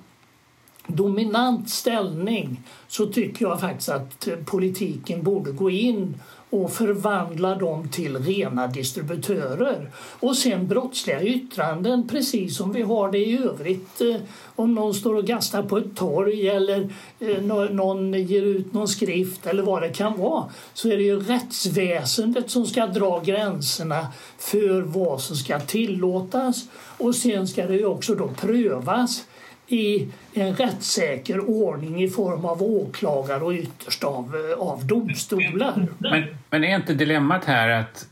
dominant 0.87 1.69
ställning 1.69 2.61
så 2.87 3.05
tycker 3.05 3.45
jag 3.45 3.59
faktiskt 3.59 3.89
att 3.89 4.27
politiken 4.45 5.23
borde 5.23 5.51
gå 5.51 5.69
in 5.69 6.15
och 6.49 6.71
förvandla 6.71 7.55
dem 7.55 7.89
till 7.89 8.17
rena 8.17 8.67
distributörer. 8.67 9.91
Och 10.19 10.37
sen 10.37 10.67
brottsliga 10.67 11.23
yttranden, 11.23 12.07
precis 12.07 12.57
som 12.57 12.71
vi 12.71 12.81
har 12.81 13.11
det 13.11 13.17
i 13.17 13.37
övrigt. 13.37 14.01
Eh, 14.01 14.15
om 14.55 14.75
någon 14.75 14.93
står 14.93 15.15
och 15.15 15.25
gastar 15.25 15.63
på 15.63 15.77
ett 15.77 15.95
torg 15.95 16.47
eller 16.47 16.89
eh, 17.19 17.41
någon 17.71 18.13
ger 18.13 18.43
ut 18.43 18.73
någon 18.73 18.87
skrift 18.87 19.45
eller 19.45 19.63
vad 19.63 19.81
det 19.81 19.89
kan 19.89 20.19
vara 20.19 20.49
så 20.73 20.89
är 20.89 20.97
det 20.97 21.03
ju 21.03 21.19
rättsväsendet 21.19 22.51
som 22.51 22.65
ska 22.65 22.87
dra 22.87 23.19
gränserna 23.19 24.07
för 24.37 24.81
vad 24.81 25.21
som 25.21 25.35
ska 25.35 25.59
tillåtas 25.59 26.67
och 26.97 27.15
sen 27.15 27.47
ska 27.47 27.67
det 27.67 27.75
ju 27.75 27.85
också 27.85 28.15
då 28.15 28.27
prövas 28.27 29.23
i 29.71 30.07
en 30.33 30.55
rättssäker 30.55 31.49
ordning 31.49 32.03
i 32.03 32.09
form 32.09 32.45
av 32.45 32.63
åklagare 32.63 33.43
och 33.43 33.51
ytterst 33.51 34.03
av, 34.03 34.35
eh, 34.35 34.67
av 34.67 34.85
domstolar. 34.85 35.87
Men, 35.97 36.23
men 36.49 36.63
är 36.63 36.75
inte 36.75 36.93
dilemmat 36.93 37.45
här 37.45 37.69
att 37.69 38.07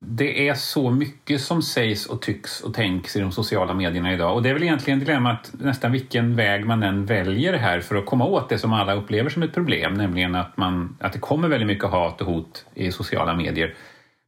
det 0.00 0.48
är 0.48 0.54
så 0.54 0.90
mycket 0.90 1.40
som 1.40 1.62
sägs 1.62 2.06
och 2.06 2.22
tycks 2.22 2.60
och 2.60 2.74
tänks 2.74 3.16
i 3.16 3.20
de 3.20 3.32
sociala 3.32 3.74
medierna 3.74 4.12
idag 4.12 4.34
och 4.34 4.42
det 4.42 4.48
är 4.48 4.54
väl 4.54 4.62
egentligen 4.62 4.98
dilemmat 4.98 5.52
nästan 5.52 5.92
vilken 5.92 6.36
väg 6.36 6.66
man 6.66 6.82
än 6.82 7.06
väljer 7.06 7.52
här 7.52 7.80
för 7.80 7.96
att 7.96 8.06
komma 8.06 8.24
åt 8.24 8.48
det 8.48 8.58
som 8.58 8.72
alla 8.72 8.94
upplever 8.94 9.30
som 9.30 9.42
ett 9.42 9.54
problem, 9.54 9.94
nämligen 9.94 10.34
att, 10.34 10.56
man, 10.56 10.96
att 11.00 11.12
det 11.12 11.18
kommer 11.18 11.48
väldigt 11.48 11.66
mycket 11.66 11.90
hat 11.90 12.20
och 12.20 12.26
hot 12.26 12.66
i 12.74 12.92
sociala 12.92 13.34
medier. 13.34 13.74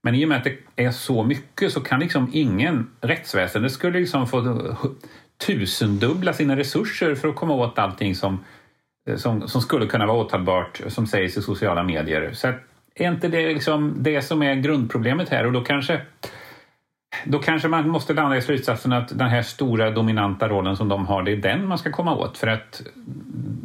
Men 0.03 0.15
i 0.15 0.25
och 0.25 0.29
med 0.29 0.39
att 0.39 0.45
det 0.45 0.59
är 0.77 0.91
så 0.91 1.25
mycket 1.25 1.73
så 1.73 1.81
kan 1.81 2.01
liksom 2.01 2.31
ingen 2.33 2.91
rättsväsende 3.01 3.71
skulle 3.71 3.99
liksom 3.99 4.27
få 4.27 4.77
tusendubbla 5.47 6.33
sina 6.33 6.57
resurser 6.57 7.15
för 7.15 7.29
att 7.29 7.37
komma 7.37 7.55
åt 7.55 7.79
allting 7.79 8.15
som, 8.15 8.45
eh, 9.09 9.17
som, 9.17 9.49
som 9.49 9.61
skulle 9.61 9.87
kunna 9.87 10.07
vara 10.07 10.17
åtalbart 10.17 10.81
som 10.89 11.07
sägs 11.07 11.37
i 11.37 11.43
sociala 11.43 11.83
medier. 11.83 12.33
Så 12.33 12.53
är 12.95 13.09
inte 13.09 13.29
det 13.29 13.49
liksom 13.49 13.95
det 13.99 14.23
som 14.23 14.43
är 14.43 14.55
grundproblemet 14.55 15.29
här 15.29 15.47
och 15.47 15.53
då 15.53 15.61
kanske 15.61 16.01
då 17.25 17.39
kanske 17.39 17.69
man 17.69 17.89
måste 17.89 18.15
landa 18.15 18.37
i 18.37 18.43
slutsatsen 18.43 18.93
att 18.93 19.19
den 19.19 19.29
här 19.29 19.43
stora 19.43 19.91
dominanta 19.91 20.49
rollen 20.49 20.77
som 20.77 20.89
de 20.89 21.07
har, 21.07 21.23
det 21.23 21.33
är 21.33 21.37
den 21.37 21.67
man 21.67 21.79
ska 21.79 21.93
komma 21.93 22.17
åt 22.17 22.39
för 22.39 22.47
att 22.47 22.83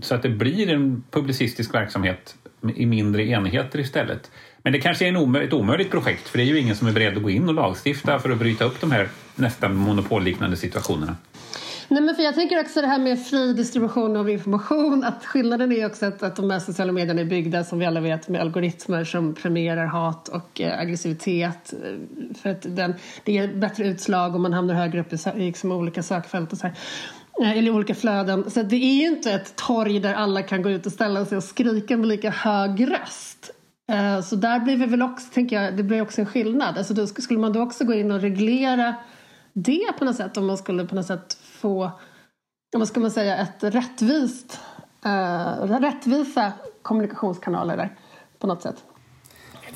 så 0.02 0.16
att 0.16 0.22
det 0.22 0.30
blir 0.30 0.74
en 0.74 1.04
publicistisk 1.12 1.74
verksamhet 1.74 2.36
i 2.76 2.86
mindre 2.86 3.26
enheter 3.26 3.80
istället. 3.80 4.32
Men 4.58 4.74
det 4.74 4.80
kanske 4.80 5.06
är 5.06 5.10
en 5.10 5.16
omö 5.16 5.44
ett 5.44 5.54
omöjligt 5.54 5.92
projekt 5.92 6.28
för 6.28 6.38
det 6.38 6.44
är 6.44 6.46
ju 6.46 6.60
ingen 6.60 6.76
som 6.76 6.88
är 6.88 6.92
beredd 6.92 7.18
att 7.18 7.24
gå 7.24 7.30
in 7.30 7.48
och 7.48 7.54
lagstifta 7.54 8.20
för 8.20 8.30
att 8.30 8.38
bryta 8.38 8.66
upp 8.66 8.82
de 8.82 8.92
här 8.92 9.08
nästan 9.36 9.76
monopolliknande 9.76 10.58
situationerna. 10.58 11.16
Nej, 11.88 12.02
men 12.02 12.16
för 12.16 12.24
jag 12.24 12.36
tänker 12.36 12.62
också 12.62 12.82
det 12.82 12.88
här 12.88 13.00
med 13.00 13.26
fri 13.26 13.54
distribution 13.54 14.18
av 14.18 14.30
information. 14.30 15.04
Att 15.04 15.26
skillnaden 15.26 15.72
är 15.72 15.86
också 15.86 16.06
att, 16.06 16.24
att 16.24 16.36
de 16.36 16.52
här 16.52 16.60
sociala 16.60 16.92
medierna 16.92 17.22
är 17.22 17.26
byggda 17.26 17.64
som 17.64 17.80
vi 17.80 17.86
alla 17.86 18.00
vet 18.00 18.28
med 18.28 18.42
algoritmer 18.42 19.04
som 19.04 19.34
premierar 19.34 19.86
hat 19.86 20.28
och 20.28 20.62
eh, 20.62 20.80
aggressivitet. 20.80 21.74
Eh, 21.74 22.36
för 22.36 22.50
att 22.50 22.62
den, 22.62 22.94
det 23.24 23.32
ger 23.32 23.54
bättre 23.54 23.88
utslag 23.88 24.36
om 24.36 24.42
man 24.42 24.54
hamnar 24.54 24.74
högre 24.74 25.00
upp 25.00 25.14
i, 25.14 25.18
i 25.36 25.46
liksom 25.46 25.72
olika 25.72 26.04
sökfält 26.04 26.52
och 26.52 26.58
så 26.58 26.68
här 26.68 26.76
eh, 27.42 27.58
eller 27.58 27.72
olika 27.72 27.96
flöden. 27.96 28.52
Så 28.52 28.64
det 28.64 28.76
är 28.76 28.96
ju 28.96 29.08
inte 29.08 29.32
ett 29.32 29.56
torg 29.56 30.00
där 30.00 30.14
alla 30.14 30.42
kan 30.42 30.62
gå 30.62 30.70
ut 30.70 30.86
och 30.86 30.92
ställa 30.92 31.26
sig 31.26 31.38
och 31.38 31.44
skrika 31.44 31.98
med 31.98 32.08
lika 32.08 32.30
hög 32.30 32.92
röst. 32.92 33.52
Eh, 33.92 34.22
så 34.22 34.36
där 34.36 34.60
blir 34.60 34.78
det 34.78 34.86
väl 34.86 35.02
också, 35.02 35.28
tänker 35.34 35.62
jag, 35.62 35.78
det 35.78 35.84
blir 35.84 36.02
också 36.02 36.22
en 36.22 36.28
skillnad. 36.28 36.78
Alltså 36.78 36.94
då 36.94 37.08
skulle 37.08 37.40
man 37.40 37.54
då 37.54 37.62
också 37.62 37.84
gå 37.84 37.94
in 37.94 38.12
och 38.12 38.22
reglera 38.22 38.96
det 39.54 39.98
på 40.00 40.06
något 40.06 40.16
sätt 40.16 40.38
om 40.38 40.46
man 40.46 40.58
skulle 40.58 40.86
på 40.86 40.96
något 40.96 41.06
sätt 41.06 41.38
få, 41.66 41.92
vad 42.78 42.88
ska 42.88 43.00
man 43.00 43.12
säga, 43.12 43.38
ett 43.38 43.64
rättvist, 43.64 44.60
eh, 45.06 45.80
rättvisa 45.80 46.52
kommunikationskanaler 46.82 47.78
där 47.78 47.96
på 48.40 48.48
något 48.48 48.62
sätt. 48.62 48.76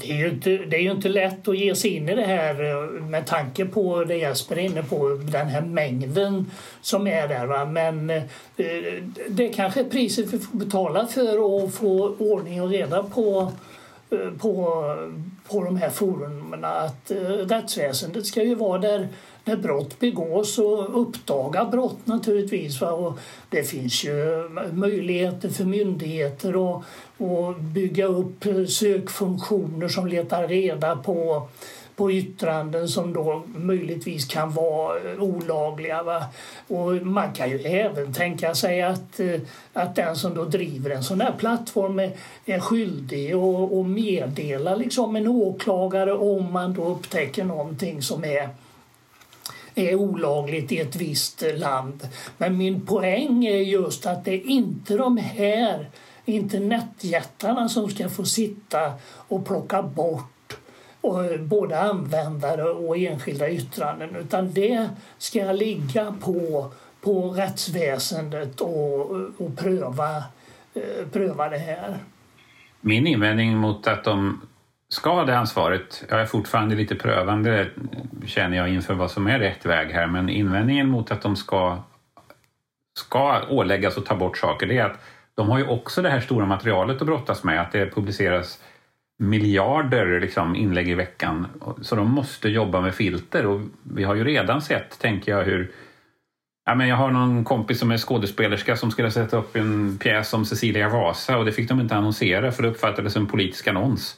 Det 0.01 0.11
är, 0.11 0.15
ju 0.15 0.29
inte, 0.29 0.49
det 0.49 0.77
är 0.77 0.81
ju 0.81 0.91
inte 0.91 1.09
lätt 1.09 1.47
att 1.47 1.57
ge 1.57 1.75
sig 1.75 1.95
in 1.95 2.09
i 2.09 2.15
det 2.15 2.25
här 2.25 2.63
eh, 2.63 3.01
med 3.01 3.25
tanke 3.25 3.65
på 3.65 4.03
det 4.03 4.17
Jesper 4.17 4.55
är 4.55 4.61
inne 4.61 4.83
på, 4.83 5.09
den 5.09 5.47
här 5.47 5.61
mängden 5.61 6.51
som 6.81 7.07
är 7.07 7.27
där. 7.27 7.45
Va? 7.45 7.65
Men 7.65 8.09
eh, 8.09 8.23
det 9.29 9.49
är 9.49 9.53
kanske 9.53 9.83
priset 9.83 10.33
vi 10.33 10.39
får 10.39 10.57
betala 10.57 11.07
för 11.07 11.63
att 11.63 11.73
få 11.73 12.15
ordning 12.19 12.61
och 12.61 12.69
reda 12.69 13.03
på, 13.03 13.51
eh, 14.09 14.31
på, 14.39 14.83
på 15.49 15.63
de 15.63 15.77
här 15.77 15.89
forumen. 15.89 16.65
Att 16.65 17.11
eh, 17.11 17.17
rättsväsendet 17.21 18.25
ska 18.25 18.43
ju 18.43 18.55
vara 18.55 18.79
där 18.79 19.07
när 19.45 19.57
brott 19.57 19.99
begås 19.99 20.57
och 20.57 21.01
uppdaga 21.01 21.65
brott 21.65 22.07
naturligtvis. 22.07 22.81
Va? 22.81 22.91
Och 22.91 23.19
det 23.49 23.63
finns 23.63 24.03
ju 24.03 24.49
möjligheter 24.73 25.49
för 25.49 25.63
myndigheter 25.63 26.77
att, 26.77 26.83
att 27.21 27.59
bygga 27.59 28.05
upp 28.05 28.45
sökfunktioner 28.67 29.87
som 29.87 30.07
letar 30.07 30.47
reda 30.47 30.95
på 30.95 31.47
på 31.99 32.11
yttranden 32.11 32.87
som 32.87 33.13
då 33.13 33.43
möjligtvis 33.55 34.25
kan 34.25 34.51
vara 34.51 34.99
olagliga. 35.19 36.03
Va? 36.03 36.23
Och 36.67 36.93
man 36.93 37.33
kan 37.33 37.49
ju 37.49 37.57
även 37.59 38.13
tänka 38.13 38.55
sig 38.55 38.81
att, 38.81 39.19
att 39.73 39.95
den 39.95 40.15
som 40.15 40.35
då 40.35 40.45
driver 40.45 40.89
en 40.89 41.03
sån 41.03 41.21
här 41.21 41.33
plattform 41.37 41.99
är, 41.99 42.11
är 42.45 42.59
skyldig 42.59 43.33
att 43.33 43.85
meddela 43.85 44.75
liksom 44.75 45.15
en 45.15 45.27
åklagare 45.27 46.13
om 46.13 46.53
man 46.53 46.73
då 46.73 46.85
upptäcker 46.85 47.43
någonting 47.43 48.01
som 48.01 48.23
är 48.23 48.49
är 49.75 49.95
olagligt 49.95 50.71
i 50.71 50.79
ett 50.79 50.95
visst 50.95 51.43
land. 51.55 52.07
Men 52.37 52.57
min 52.57 52.85
poäng 52.85 53.45
är 53.45 53.61
just 53.61 54.05
att 54.05 54.25
det 54.25 54.33
är 54.33 54.49
inte 54.49 54.97
de 54.97 55.17
här 55.17 55.89
internetjättarna 56.25 57.69
som 57.69 57.89
ska 57.89 58.09
få 58.09 58.25
sitta 58.25 58.93
och 59.11 59.45
plocka 59.45 59.81
bort 59.81 60.25
både 61.39 61.79
användare 61.79 62.63
och 62.63 62.97
enskilda 62.97 63.49
yttranden 63.49 64.15
utan 64.15 64.53
det 64.53 64.89
ska 65.17 65.51
ligga 65.51 66.13
på, 66.21 66.71
på 67.01 67.29
rättsväsendet 67.29 68.61
och, 68.61 69.11
och 69.37 69.57
pröva, 69.57 70.17
eh, 70.73 71.07
pröva 71.11 71.49
det 71.49 71.57
här. 71.57 71.97
Min 72.81 73.07
invändning 73.07 73.57
mot 73.57 73.87
att 73.87 74.03
de 74.03 74.41
ska 74.89 75.25
det 75.25 75.37
ansvaret. 75.37 76.03
Jag 76.09 76.21
är 76.21 76.25
fortfarande 76.25 76.75
lite 76.75 76.95
prövande 76.95 77.69
känner 78.25 78.57
jag 78.57 78.69
inför 78.69 78.93
vad 78.93 79.11
som 79.11 79.27
är 79.27 79.39
rätt 79.39 79.65
väg 79.65 79.91
här 79.91 80.07
men 80.07 80.29
invändningen 80.29 80.89
mot 80.89 81.11
att 81.11 81.21
de 81.21 81.35
ska, 81.35 81.83
ska 82.99 83.41
åläggas 83.49 83.97
att 83.97 84.05
ta 84.05 84.15
bort 84.15 84.37
saker 84.37 84.67
det 84.67 84.77
är 84.77 84.85
att 84.85 84.99
de 85.35 85.49
har 85.49 85.57
ju 85.57 85.67
också 85.67 86.01
det 86.01 86.09
här 86.09 86.19
stora 86.19 86.45
materialet 86.45 87.01
att 87.01 87.07
brottas 87.07 87.43
med, 87.43 87.61
att 87.61 87.71
det 87.71 87.95
publiceras 87.95 88.63
miljarder 89.19 90.19
liksom, 90.19 90.55
inlägg 90.55 90.89
i 90.89 90.93
veckan. 90.93 91.47
Så 91.81 91.95
de 91.95 92.11
måste 92.11 92.49
jobba 92.49 92.81
med 92.81 92.95
filter 92.95 93.45
och 93.45 93.61
vi 93.83 94.03
har 94.03 94.15
ju 94.15 94.23
redan 94.23 94.61
sett, 94.61 94.99
tänker 94.99 95.31
jag, 95.31 95.43
hur 95.43 95.71
Ja, 96.65 96.75
men 96.75 96.87
jag 96.87 96.95
har 96.95 97.11
någon 97.11 97.43
kompis 97.43 97.79
som 97.79 97.91
är 97.91 97.97
skådespelerska 97.97 98.75
som 98.75 98.91
skulle 98.91 99.11
sätta 99.11 99.37
upp 99.37 99.55
en 99.55 99.97
pjäs 99.97 100.33
om 100.33 100.45
Cecilia 100.45 100.89
Vasa 100.89 101.37
och 101.37 101.45
det 101.45 101.51
fick 101.51 101.69
de 101.69 101.79
inte 101.79 101.95
annonsera 101.95 102.51
för 102.51 102.63
det 102.63 102.69
uppfattades 102.69 103.13
som 103.13 103.21
en 103.21 103.27
politisk 103.27 103.67
annons. 103.67 104.17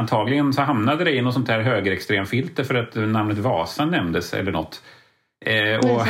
Antagligen 0.00 0.52
så 0.52 0.62
hamnade 0.62 1.04
det 1.04 1.14
i 1.14 1.22
något 1.22 1.34
sånt 1.34 1.48
här 1.48 1.60
högerextremfilter 1.60 2.64
för 2.64 2.74
att 2.74 2.94
namnet 2.94 3.38
Vasa 3.38 3.84
nämndes 3.84 4.34
eller 4.34 4.52
något. 4.52 4.82
Eh, 5.44 5.78
och, 5.78 6.06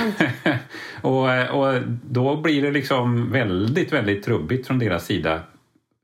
och, 1.10 1.60
och 1.60 1.82
då 2.02 2.36
blir 2.36 2.62
det 2.62 2.70
liksom 2.70 3.32
väldigt, 3.32 3.92
väldigt 3.92 4.24
trubbigt 4.24 4.66
från 4.66 4.78
deras 4.78 5.06
sida. 5.06 5.40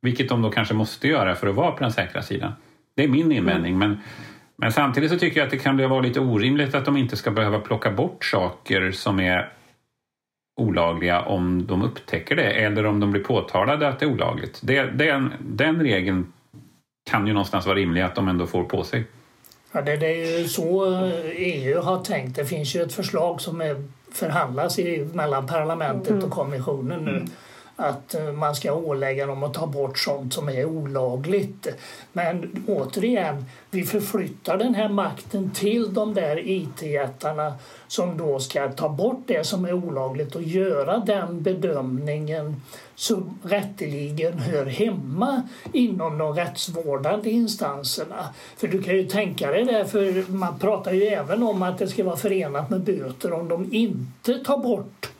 Vilket 0.02 0.28
de 0.28 0.42
då 0.42 0.50
kanske 0.50 0.74
måste 0.74 1.08
göra 1.08 1.34
för 1.34 1.46
att 1.46 1.54
vara 1.54 1.70
på 1.70 1.82
den 1.82 1.92
säkra 1.92 2.22
sidan. 2.22 2.52
Det 2.96 3.04
är 3.04 3.08
min 3.08 3.32
invändning. 3.32 3.74
Mm. 3.74 3.88
Men, 3.88 4.00
men 4.56 4.72
samtidigt 4.72 5.10
så 5.10 5.18
tycker 5.18 5.40
jag 5.40 5.44
att 5.44 5.50
det 5.50 5.58
kan 5.58 5.88
vara 5.88 6.00
lite 6.00 6.20
orimligt 6.20 6.74
att 6.74 6.84
de 6.84 6.96
inte 6.96 7.16
ska 7.16 7.30
behöva 7.30 7.58
plocka 7.58 7.90
bort 7.90 8.24
saker 8.24 8.90
som 8.90 9.20
är 9.20 9.52
olagliga 10.60 11.20
om 11.20 11.66
de 11.66 11.82
upptäcker 11.82 12.36
det 12.36 12.50
eller 12.50 12.86
om 12.86 13.00
de 13.00 13.10
blir 13.10 13.24
påtalade 13.24 13.88
att 13.88 13.98
det 13.98 14.06
är 14.06 14.10
olagligt. 14.10 14.60
Det, 14.62 14.82
den, 14.82 15.32
den 15.40 15.82
regeln 15.82 16.32
kan 17.10 17.26
ju 17.26 17.32
någonstans 17.32 17.66
vara 17.66 17.76
rimlig 17.76 18.02
att 18.02 18.14
de 18.14 18.28
ändå 18.28 18.46
får 18.46 18.64
på 18.64 18.84
sig. 18.84 19.04
Ja, 19.72 19.82
det, 19.82 19.96
det 19.96 20.06
är 20.06 20.38
ju 20.38 20.48
så 20.48 20.86
EU 21.36 21.80
har 21.80 22.04
tänkt. 22.04 22.36
Det 22.36 22.44
finns 22.44 22.76
ju 22.76 22.82
ett 22.82 22.92
förslag 22.92 23.40
som 23.40 23.60
är, 23.60 23.84
förhandlas 24.12 24.78
i, 24.78 25.08
mellan 25.12 25.46
parlamentet 25.46 26.10
och 26.10 26.16
mm. 26.16 26.30
kommissionen 26.30 27.04
nu. 27.04 27.26
Att 27.76 28.14
eh, 28.14 28.32
man 28.32 28.54
ska 28.54 28.72
ålägga 28.72 29.26
dem 29.26 29.42
att 29.42 29.54
ta 29.54 29.66
bort 29.66 29.98
sånt 29.98 30.34
som 30.34 30.48
är 30.48 30.64
olagligt. 30.64 31.66
Men 32.12 32.64
återigen, 32.68 33.44
vi 33.70 33.82
förflyttar 33.82 34.56
den 34.56 34.74
här 34.74 34.88
makten 34.88 35.50
till 35.50 35.94
de 35.94 36.14
där 36.14 36.48
IT-jättarna 36.48 37.54
som 37.88 38.18
då 38.18 38.38
ska 38.38 38.68
ta 38.68 38.88
bort 38.88 39.22
det 39.26 39.46
som 39.46 39.64
är 39.64 39.72
olagligt 39.72 40.34
och 40.34 40.42
göra 40.42 40.98
den 40.98 41.42
bedömningen 41.42 42.62
som 42.94 43.38
rätteligen 43.42 44.38
hör 44.38 44.66
hemma 44.66 45.42
inom 45.72 46.18
de 46.18 46.34
rättsvårdande 46.34 47.30
instanserna. 47.30 48.34
För 48.56 48.68
du 48.68 48.82
kan 48.82 48.94
ju 48.94 49.06
tänka 49.06 49.50
dig 49.50 49.64
det, 49.64 49.86
för 49.86 50.32
man 50.32 50.58
pratar 50.58 50.92
ju 50.92 51.02
även 51.02 51.42
om 51.42 51.62
att 51.62 51.78
det 51.78 51.88
ska 51.88 52.04
vara 52.04 52.16
förenat 52.16 52.70
med 52.70 52.80
böter 52.80 53.32
om 53.32 53.48
de 53.48 53.74
inte 53.74 54.38
tar 54.38 54.58
bort 54.58 55.10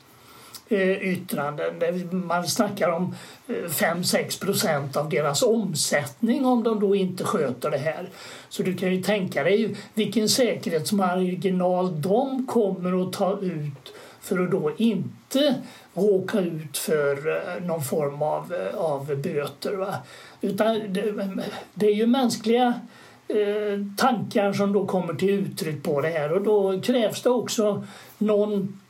Eh, 0.69 1.13
yttranden. 1.13 1.75
Man 2.11 2.47
snackar 2.47 2.89
om 2.89 3.15
eh, 3.49 3.55
5-6 3.55 4.45
procent 4.45 4.97
av 4.97 5.09
deras 5.09 5.43
omsättning 5.43 6.47
om 6.47 6.63
de 6.63 6.81
då 6.81 6.97
inte 6.97 7.25
sköter 7.25 7.71
det 7.71 7.79
här. 7.79 8.09
Så 8.49 8.63
du 8.63 8.77
kan 8.77 8.95
ju 8.95 9.03
tänka 9.03 9.45
dig 9.45 9.77
vilken 9.95 10.29
säkerhetsmarginal 10.29 12.03
de 12.03 12.47
kommer 12.47 13.03
att 13.03 13.13
ta 13.13 13.39
ut 13.41 13.93
för 14.21 14.39
att 14.39 14.51
då 14.51 14.73
inte 14.77 15.55
råka 15.95 16.41
ut 16.41 16.79
för 16.79 17.37
eh, 17.37 17.65
någon 17.67 17.83
form 17.83 18.23
av, 18.23 18.55
av 18.75 19.07
böter. 19.07 19.73
Va? 19.73 19.95
Utan 20.41 20.93
det, 20.93 21.29
det 21.75 21.87
är 21.87 21.95
ju 21.95 22.07
mänskliga 22.07 22.81
eh, 23.29 23.97
tankar 23.97 24.53
som 24.53 24.73
då 24.73 24.87
kommer 24.87 25.15
till 25.15 25.31
uttryck 25.31 25.83
på 25.83 26.01
det 26.01 26.09
här 26.09 26.33
och 26.33 26.43
då 26.43 26.81
krävs 26.81 27.23
det 27.23 27.31
också 27.31 27.85
någon 28.19 28.81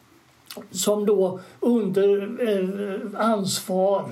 som 0.70 1.06
då 1.06 1.40
under 1.60 2.22
eh, 2.48 3.20
ansvar 3.20 4.04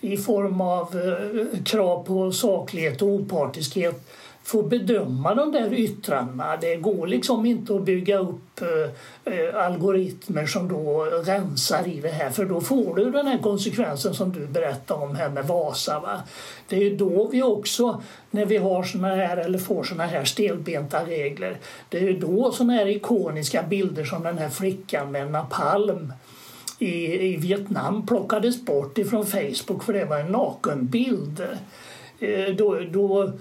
i 0.00 0.16
form 0.16 0.60
av 0.60 0.96
eh, 0.96 1.62
krav 1.64 2.04
på 2.04 2.32
saklighet 2.32 3.02
och 3.02 3.08
opartiskhet 3.08 4.10
få 4.44 4.62
bedöma 4.62 5.34
de 5.34 5.52
där 5.52 5.74
yttrandena. 5.74 6.56
Det 6.56 6.76
går 6.76 7.06
liksom 7.06 7.46
inte 7.46 7.76
att 7.76 7.84
bygga 7.84 8.18
upp 8.18 8.60
eh, 9.24 9.64
algoritmer 9.64 10.46
som 10.46 10.68
då 10.68 11.04
rensar 11.04 11.88
i 11.88 12.00
det 12.00 12.08
här 12.08 12.30
för 12.30 12.44
då 12.44 12.60
får 12.60 12.96
du 12.96 13.10
den 13.10 13.26
här 13.26 13.38
konsekvensen 13.38 14.14
som 14.14 14.32
du 14.32 14.46
berättade 14.46 15.04
om 15.04 15.16
här 15.16 15.28
med 15.28 15.46
Vasa. 15.46 16.00
Va? 16.00 16.22
Det 16.68 16.76
är 16.76 16.80
ju 16.80 16.96
då 16.96 17.28
vi 17.32 17.42
också, 17.42 18.02
när 18.30 18.46
vi 18.46 18.56
har 18.56 18.82
såna 18.82 19.08
här 19.08 19.36
eller 19.36 19.58
får 19.58 19.84
såna 19.84 20.06
här 20.06 20.24
stelbenta 20.24 21.06
regler, 21.06 21.58
det 21.88 21.98
är 21.98 22.02
ju 22.02 22.18
då 22.18 22.52
såna 22.52 22.72
här 22.72 22.86
ikoniska 22.86 23.62
bilder 23.62 24.04
som 24.04 24.22
den 24.22 24.38
här 24.38 24.48
flickan 24.48 25.12
med 25.12 25.30
napalm 25.30 26.12
i, 26.78 27.26
i 27.26 27.36
Vietnam 27.36 28.06
plockades 28.06 28.64
bort 28.64 28.98
ifrån 28.98 29.26
Facebook 29.26 29.84
för 29.84 29.92
det 29.92 30.04
var 30.04 30.18
en 30.18 30.32
nakenbild. 30.32 31.46
Eh, 32.18 32.54
då, 32.56 32.80
då 32.92 33.32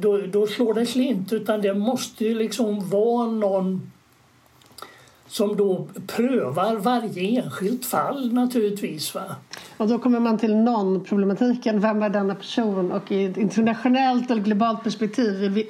då, 0.00 0.20
då, 0.26 0.46
slår 0.46 0.74
det 0.74 0.86
slint. 0.86 1.32
Utan 1.32 1.60
det 1.60 1.74
måste 1.74 2.24
ju 2.24 2.34
liksom 2.34 2.90
vara 2.90 3.26
någon 3.26 3.92
som 5.28 5.56
då 5.56 5.88
prövar 6.06 6.76
varje 6.76 7.42
enskilt 7.42 7.84
fall 7.84 8.32
naturligtvis. 8.32 9.14
Va? 9.14 9.22
Och 9.76 9.88
då 9.88 9.98
kommer 9.98 10.20
man 10.20 10.38
till 10.38 10.56
någon-problematiken. 10.56 11.80
Vem 11.80 12.02
är 12.02 12.08
denna 12.08 12.34
person? 12.34 12.92
Och 12.92 13.12
i 13.12 13.24
ett 13.24 13.36
internationellt 13.36 14.30
eller 14.30 14.42
globalt 14.42 14.82
perspektiv, 14.82 15.64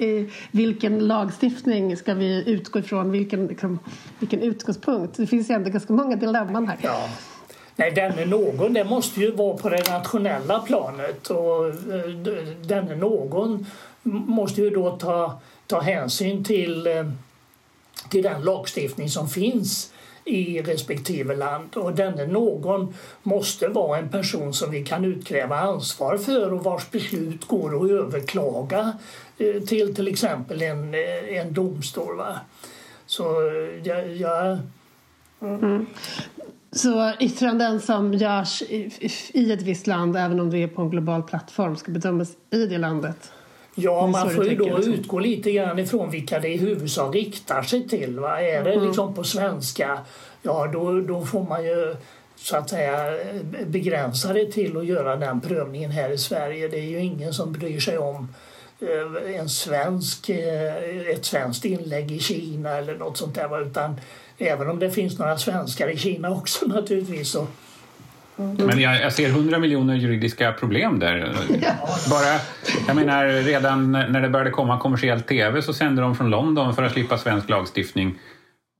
vilken 0.51 1.07
lagstiftning 1.07 1.97
ska 1.97 2.13
vi 2.13 2.43
utgå 2.47 2.79
ifrån? 2.79 3.11
Vilken, 3.11 3.47
liksom, 3.47 3.79
vilken 4.19 4.39
utgångspunkt? 4.39 5.17
Det 5.17 5.27
finns 5.27 5.49
ju 5.49 5.55
ändå 5.55 5.69
ganska 5.69 5.93
många 5.93 6.15
dilemman 6.15 6.67
här. 6.67 6.77
Ja. 6.81 7.09
Nej, 7.79 7.91
denne 7.91 8.25
någon, 8.25 8.73
det 8.73 8.83
måste 8.83 9.19
ju 9.19 9.31
vara 9.31 9.57
på 9.57 9.69
det 9.69 9.89
nationella 9.89 10.59
planet 10.59 11.29
och 11.29 11.67
eh, 11.67 12.09
denne 12.61 12.95
någon 12.95 13.65
måste 14.03 14.61
ju 14.61 14.69
då 14.69 14.97
ta, 14.97 15.39
ta 15.67 15.79
hänsyn 15.79 16.43
till, 16.43 16.87
eh, 16.87 17.09
till 18.09 18.23
den 18.23 18.41
lagstiftning 18.41 19.09
som 19.09 19.29
finns 19.29 19.93
i 20.25 20.61
respektive 20.61 21.35
land 21.35 21.77
och 21.77 21.93
denne 21.93 22.25
någon 22.25 22.93
måste 23.23 23.67
vara 23.67 23.99
en 23.99 24.09
person 24.09 24.53
som 24.53 24.71
vi 24.71 24.85
kan 24.85 25.05
utkräva 25.05 25.59
ansvar 25.59 26.17
för 26.17 26.53
och 26.53 26.63
vars 26.63 26.91
beslut 26.91 27.45
går 27.45 27.85
att 27.85 27.91
överklaga 27.91 28.97
eh, 29.37 29.61
till 29.61 29.95
till 29.95 30.07
exempel 30.07 30.61
en, 30.61 30.95
en 31.29 31.53
domstol. 31.53 32.17
Va? 32.17 32.39
Så 33.05 33.23
jag, 33.83 34.15
jag 34.15 34.59
mm. 35.41 35.85
Så 36.71 37.11
yttranden 37.19 37.81
som 37.81 38.13
görs 38.13 38.61
i 39.33 39.51
ett 39.51 39.61
visst 39.61 39.87
land, 39.87 40.17
även 40.17 40.39
om 40.39 40.49
det 40.49 40.63
är 40.63 40.67
på 40.67 40.81
en 40.81 40.89
global 40.89 41.23
plattform, 41.23 41.75
ska 41.75 41.91
bedömas 41.91 42.29
i 42.51 42.65
det 42.65 42.77
landet? 42.77 43.31
Ja, 43.75 44.07
man 44.07 44.29
får 44.29 44.45
ju 44.45 44.55
då 44.55 44.77
liksom. 44.77 44.93
utgå 44.93 45.19
lite 45.19 45.51
grann 45.51 45.79
ifrån 45.79 46.11
vilka 46.11 46.39
det 46.39 46.47
i 46.47 46.57
huvudsak 46.57 47.15
riktar 47.15 47.61
sig 47.61 47.87
till. 47.87 48.19
Va? 48.19 48.41
Är 48.41 48.63
det 48.63 48.73
mm. 48.73 48.87
liksom 48.87 49.13
på 49.13 49.23
svenska, 49.23 49.99
ja 50.41 50.69
då, 50.73 51.01
då 51.01 51.25
får 51.25 51.43
man 51.43 51.65
ju 51.65 51.95
så 52.35 52.57
att 52.57 52.69
säga 52.69 53.19
begränsa 53.65 54.33
det 54.33 54.51
till 54.51 54.77
att 54.77 54.85
göra 54.85 55.15
den 55.15 55.41
prövningen 55.41 55.91
här 55.91 56.09
i 56.09 56.17
Sverige. 56.17 56.67
Det 56.67 56.77
är 56.77 56.89
ju 56.89 56.99
ingen 56.99 57.33
som 57.33 57.51
bryr 57.51 57.79
sig 57.79 57.97
om 57.97 58.33
eh, 58.79 59.39
en 59.39 59.49
svensk, 59.49 60.29
eh, 60.29 61.07
ett 61.13 61.25
svenskt 61.25 61.65
inlägg 61.65 62.11
i 62.11 62.19
Kina 62.19 62.69
eller 62.69 62.95
något 62.95 63.17
sånt 63.17 63.35
där. 63.35 63.61
Utan 63.61 63.99
Även 64.37 64.69
om 64.69 64.79
det 64.79 64.89
finns 64.89 65.19
några 65.19 65.37
svenskar 65.37 65.89
i 65.89 65.97
Kina 65.97 66.29
också 66.29 66.65
naturligtvis. 66.65 67.29
Så. 67.29 67.47
Men 68.35 68.79
jag, 68.79 69.01
jag, 69.01 69.13
ser 69.13 69.29
hundra 69.29 69.59
miljoner 69.59 69.95
juridiska 69.95 70.51
problem 70.51 70.99
där. 70.99 71.35
Bara, 72.09 72.39
jag 72.87 72.95
menar, 72.95 73.25
redan 73.27 73.91
när 73.91 74.21
det 74.21 74.29
började 74.29 74.51
komma 74.51 74.79
kommersiell 74.79 75.21
tv 75.21 75.61
så 75.61 75.73
sände 75.73 76.01
de 76.01 76.15
från 76.15 76.29
London 76.29 76.75
för 76.75 76.83
att 76.83 76.91
slippa 76.91 77.17
svensk 77.17 77.49
lagstiftning. 77.49 78.19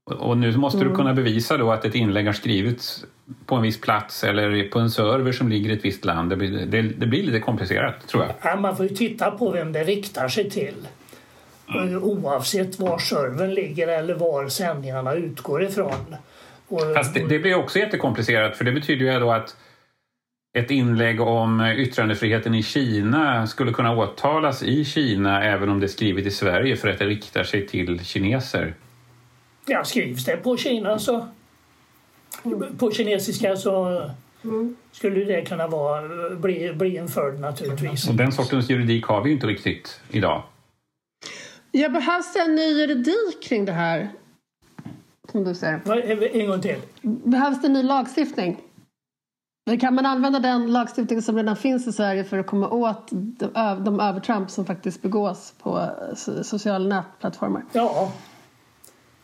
Och 0.06 0.38
nu 0.38 0.58
måste 0.58 0.78
mm. 0.78 0.90
du 0.90 0.96
kunna 0.96 1.14
bevisa 1.14 1.58
då 1.58 1.72
att 1.72 1.86
ett 1.86 1.96
inlägg 1.96 2.26
har 2.26 2.34
skrivits 2.34 3.06
på 3.46 3.56
en 3.56 3.62
viss 3.62 3.82
plats 3.82 4.24
eller 4.24 4.70
på 4.70 4.80
en 4.80 4.92
server 4.92 5.32
som 5.32 5.50
ligger 5.50 5.70
i 5.70 5.74
ett 5.74 5.86
visst 5.86 6.06
land. 6.06 6.30
Det 6.30 6.36
blir, 6.36 6.66
det, 6.66 6.82
det 6.82 7.08
blir 7.08 7.24
lite 7.24 7.40
komplicerat, 7.40 8.08
tror 8.08 8.24
jag. 8.24 8.34
Ja, 8.42 8.56
man 8.56 8.78
får 8.78 8.86
ju 8.86 8.96
titta 8.96 9.32
på 9.32 9.52
vem 9.52 9.72
det 9.72 9.84
riktar 9.84 10.28
sig 10.28 10.50
till. 10.50 10.88
Mm. 11.76 12.04
Oavsett 12.04 12.80
var 12.80 12.98
servern 12.98 13.54
ligger 13.54 13.88
eller 13.88 14.14
var 14.14 14.48
sändningarna 14.48 15.14
utgår 15.14 15.64
ifrån. 15.64 16.16
Fast 16.96 17.14
det, 17.14 17.28
det 17.28 17.40
blir 17.40 17.56
också 17.56 17.80
jättekomplicerat 17.80 18.58
för 18.58 18.66
det 18.66 18.72
betyder 18.72 19.14
ju 19.14 19.20
då 19.20 19.32
att 19.32 19.56
ett 20.58 20.72
inlägg 20.72 21.22
om 21.22 21.62
yttrandefriheten 21.62 22.56
i 22.56 22.64
Kina 22.64 23.48
skulle 23.48 23.74
kunna 23.74 23.98
åtalas 23.98 24.64
i 24.64 24.86
Kina 24.86 25.44
även 25.44 25.70
om 25.70 25.80
det 25.80 25.86
är 25.86 25.88
skrivet 25.88 26.26
i 26.26 26.32
Sverige 26.32 26.76
för 26.76 26.88
att 26.88 27.00
det 27.00 27.06
riktar 27.06 27.44
sig 27.44 27.68
till 27.68 28.06
kineser. 28.06 28.74
Ja, 29.66 29.84
skrivs 29.84 30.26
det 30.26 30.38
på 30.38 30.58
Kina 30.58 31.00
så 31.00 31.28
på 32.78 32.92
kinesiska 32.92 33.56
så 33.56 34.04
mm. 34.44 34.76
skulle 34.92 35.26
det 35.26 35.42
kunna 35.42 35.68
vara, 35.68 36.30
bli, 36.36 36.74
bli 36.74 36.98
en 36.98 37.08
följd 37.08 37.40
naturligtvis. 37.40 38.10
Och 38.10 38.16
den 38.16 38.32
sortens 38.32 38.70
juridik 38.70 39.06
har 39.06 39.24
vi 39.24 39.32
inte 39.32 39.48
riktigt 39.48 40.02
idag. 40.10 40.44
Ja, 41.72 41.90
behövs 41.90 42.36
en 42.36 42.56
ny 42.56 42.80
juridik 42.80 43.44
kring 43.44 43.66
det 43.66 43.72
här? 43.72 44.10
Som 45.32 45.44
du 45.44 45.56
säger. 45.56 46.36
En 46.36 46.48
gång 46.48 46.62
till. 46.62 46.82
Behövs 47.02 47.62
det 47.62 47.68
en 47.68 47.74
ny 47.74 47.84
lagstiftning? 47.84 48.58
Kan 49.80 49.96
man 49.96 50.06
använda 50.06 50.40
den 50.40 50.74
lagstiftning 50.74 51.22
som 51.22 51.36
redan 51.36 51.56
finns 51.56 51.88
i 51.88 51.92
Sverige 51.92 52.24
för 52.24 52.38
att 52.38 52.48
komma 52.48 52.70
åt 52.70 53.08
de 53.86 54.00
övertramp 54.00 54.52
som 54.52 54.66
faktiskt 54.66 55.02
begås 55.02 55.54
på 55.62 55.90
sociala 56.44 56.96
nätplattformar? 56.96 57.64
Ja, 57.74 58.12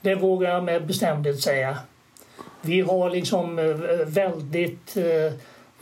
det 0.01 0.15
vågar 0.15 0.49
jag 0.49 0.63
med 0.63 0.87
bestämdhet 0.87 1.41
säga. 1.41 1.77
Vi 2.61 2.81
har 2.81 3.09
liksom 3.09 3.59
eh, 3.59 3.65
väldigt 4.05 4.97
eh, 4.97 5.03
Eh, 5.05 5.33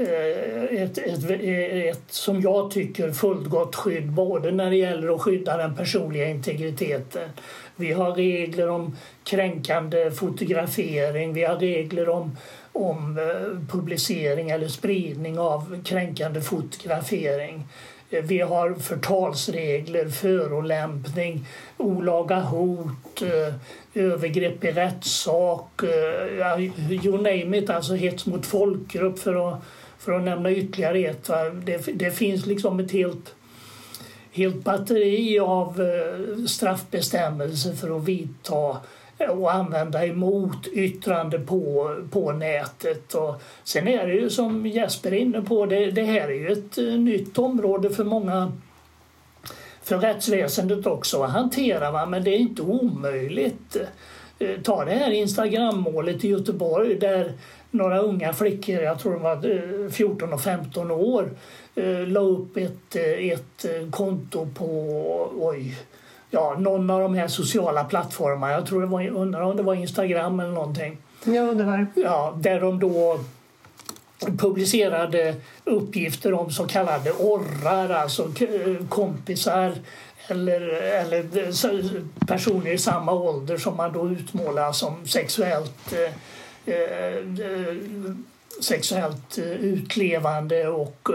Eh, 0.01 0.81
ett, 0.81 0.97
ett, 0.97 1.29
eh, 1.29 1.89
ett, 1.89 2.03
som 2.09 2.41
jag 2.41 2.71
tycker, 2.71 3.11
fullgott 3.11 3.75
skydd 3.75 4.11
både 4.11 4.51
när 4.51 4.69
det 4.69 4.75
gäller 4.75 5.15
att 5.15 5.21
skydda 5.21 5.57
den 5.57 5.75
personliga 5.75 6.27
integriteten. 6.27 7.29
Vi 7.75 7.91
har 7.91 8.11
regler 8.11 8.69
om 8.69 8.97
kränkande 9.23 10.11
fotografering, 10.11 11.33
vi 11.33 11.43
har 11.43 11.55
regler 11.55 12.09
om, 12.09 12.37
om 12.71 13.17
eh, 13.17 13.71
publicering 13.71 14.49
eller 14.49 14.67
spridning 14.67 15.39
av 15.39 15.83
kränkande 15.83 16.41
fotografering. 16.41 17.63
Vi 18.23 18.39
har 18.39 18.73
förtalsregler, 18.73 20.09
förolämpning, 20.09 21.45
olaga 21.77 22.39
hot, 22.39 23.21
övergrepp 23.93 24.63
i 24.63 24.71
rättssak, 24.71 25.83
you 27.03 27.17
name 27.17 27.57
it, 27.57 27.69
alltså 27.69 27.93
hets 27.93 28.25
mot 28.25 28.45
folkgrupp 28.45 29.19
för 29.19 29.49
att 29.49 29.63
för 30.01 30.11
att 30.11 30.23
nämna 30.23 30.51
ytterligare 30.51 30.99
ett. 30.99 31.29
Det, 31.65 31.77
det, 31.93 32.11
finns 32.11 32.45
liksom 32.45 32.79
ett 32.79 32.91
helt, 32.91 33.35
helt 34.31 34.63
batteri 34.63 35.39
av 35.39 35.81
eh, 35.81 36.45
straffbestämmelser 36.45 37.73
för 37.73 37.97
att 37.97 38.03
vidta 38.03 38.77
och 39.29 39.53
använda 39.53 40.05
emot 40.05 40.67
yttrande 40.67 41.39
på, 41.39 41.95
på 42.11 42.31
nätet. 42.31 43.13
Och 43.13 43.41
sen 43.63 43.87
är 43.87 44.07
det 44.07 44.13
ju 44.13 44.29
som 44.29 44.65
Jesper 44.65 45.13
är 45.13 45.17
inne 45.17 45.41
på, 45.41 45.65
det, 45.65 45.91
det 45.91 46.03
här 46.03 46.27
är 46.27 46.39
ju 46.39 46.51
ett 46.51 46.77
eh, 46.77 46.83
nytt 46.83 47.37
område 47.37 47.89
för 47.89 48.03
många 48.03 48.51
för 49.83 49.97
rättsväsendet 49.97 50.87
också 50.87 51.23
att 51.23 51.31
hantera, 51.31 51.91
va? 51.91 52.05
men 52.05 52.23
det 52.23 52.31
är 52.31 52.37
inte 52.37 52.61
omöjligt. 52.61 53.77
Eh, 54.41 54.61
ta 54.63 54.85
det 54.85 54.91
här 54.91 55.11
Instagram-målet 55.11 56.23
i 56.23 56.27
Göteborg 56.27 56.95
där 56.95 57.33
några 57.71 57.99
unga 57.99 58.33
flickor, 58.33 58.75
jag 58.75 58.99
tror 58.99 59.13
de 59.13 59.21
var 59.21 59.89
14 59.89 60.29
eh, 60.29 60.35
och 60.35 60.41
15 60.41 60.91
år, 60.91 61.31
eh, 61.75 62.07
la 62.07 62.19
upp 62.19 62.57
ett, 62.57 62.95
ett 62.95 63.65
konto 63.91 64.47
på, 64.55 64.65
oj, 65.39 65.77
ja, 66.29 66.55
någon 66.59 66.89
av 66.89 66.99
de 66.99 67.13
här 67.13 67.27
sociala 67.27 67.83
plattformarna. 67.83 68.53
Jag 68.53 68.65
tror 68.65 68.81
det 68.81 68.87
var, 68.87 69.07
undrar 69.07 69.41
om 69.41 69.57
det 69.57 69.63
var 69.63 69.75
Instagram 69.75 70.39
eller 70.39 70.51
någonting. 70.51 70.97
Ja, 71.23 71.53
det 71.53 71.63
var 71.63 71.87
Ja, 71.95 72.37
där 72.41 72.61
de 72.61 72.79
då 72.79 73.19
publicerade 74.37 75.35
uppgifter 75.63 76.33
om 76.33 76.51
så 76.51 76.67
kallade 76.67 77.11
orrar, 77.11 77.89
alltså 77.89 78.31
kompisar 78.89 79.73
eller, 80.31 80.61
eller 81.01 81.23
personer 82.25 82.71
i 82.71 82.77
samma 82.77 83.11
ålder 83.11 83.57
som 83.57 83.77
man 83.77 83.93
då 83.93 84.09
utmålar 84.09 84.71
som 84.71 85.07
sexuellt 85.07 85.93
eh, 85.93 86.75
eh, 86.75 87.23
sexuellt 88.61 89.37
eh, 89.37 89.51
utlevande 89.51 90.67
och, 90.67 91.09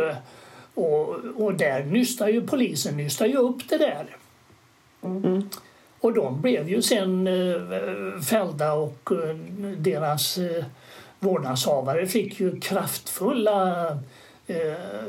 och, 0.74 1.09
och 1.37 1.55
där 1.55 1.85
nystar 1.85 2.29
ju 2.29 2.46
polisen 2.46 2.96
nystar 2.96 3.26
ju 3.26 3.37
upp 3.37 3.68
det 3.68 3.79
där. 3.79 4.16
Och 6.00 6.12
de 6.12 6.40
blev 6.40 6.68
ju 6.68 6.83
sen 6.83 7.29
fällda 8.29 8.72
och 8.72 9.11
deras 9.76 10.38
vårdnadshavare 11.18 12.07
fick 12.07 12.40
ju 12.40 12.61
kraftfulla, 12.61 13.87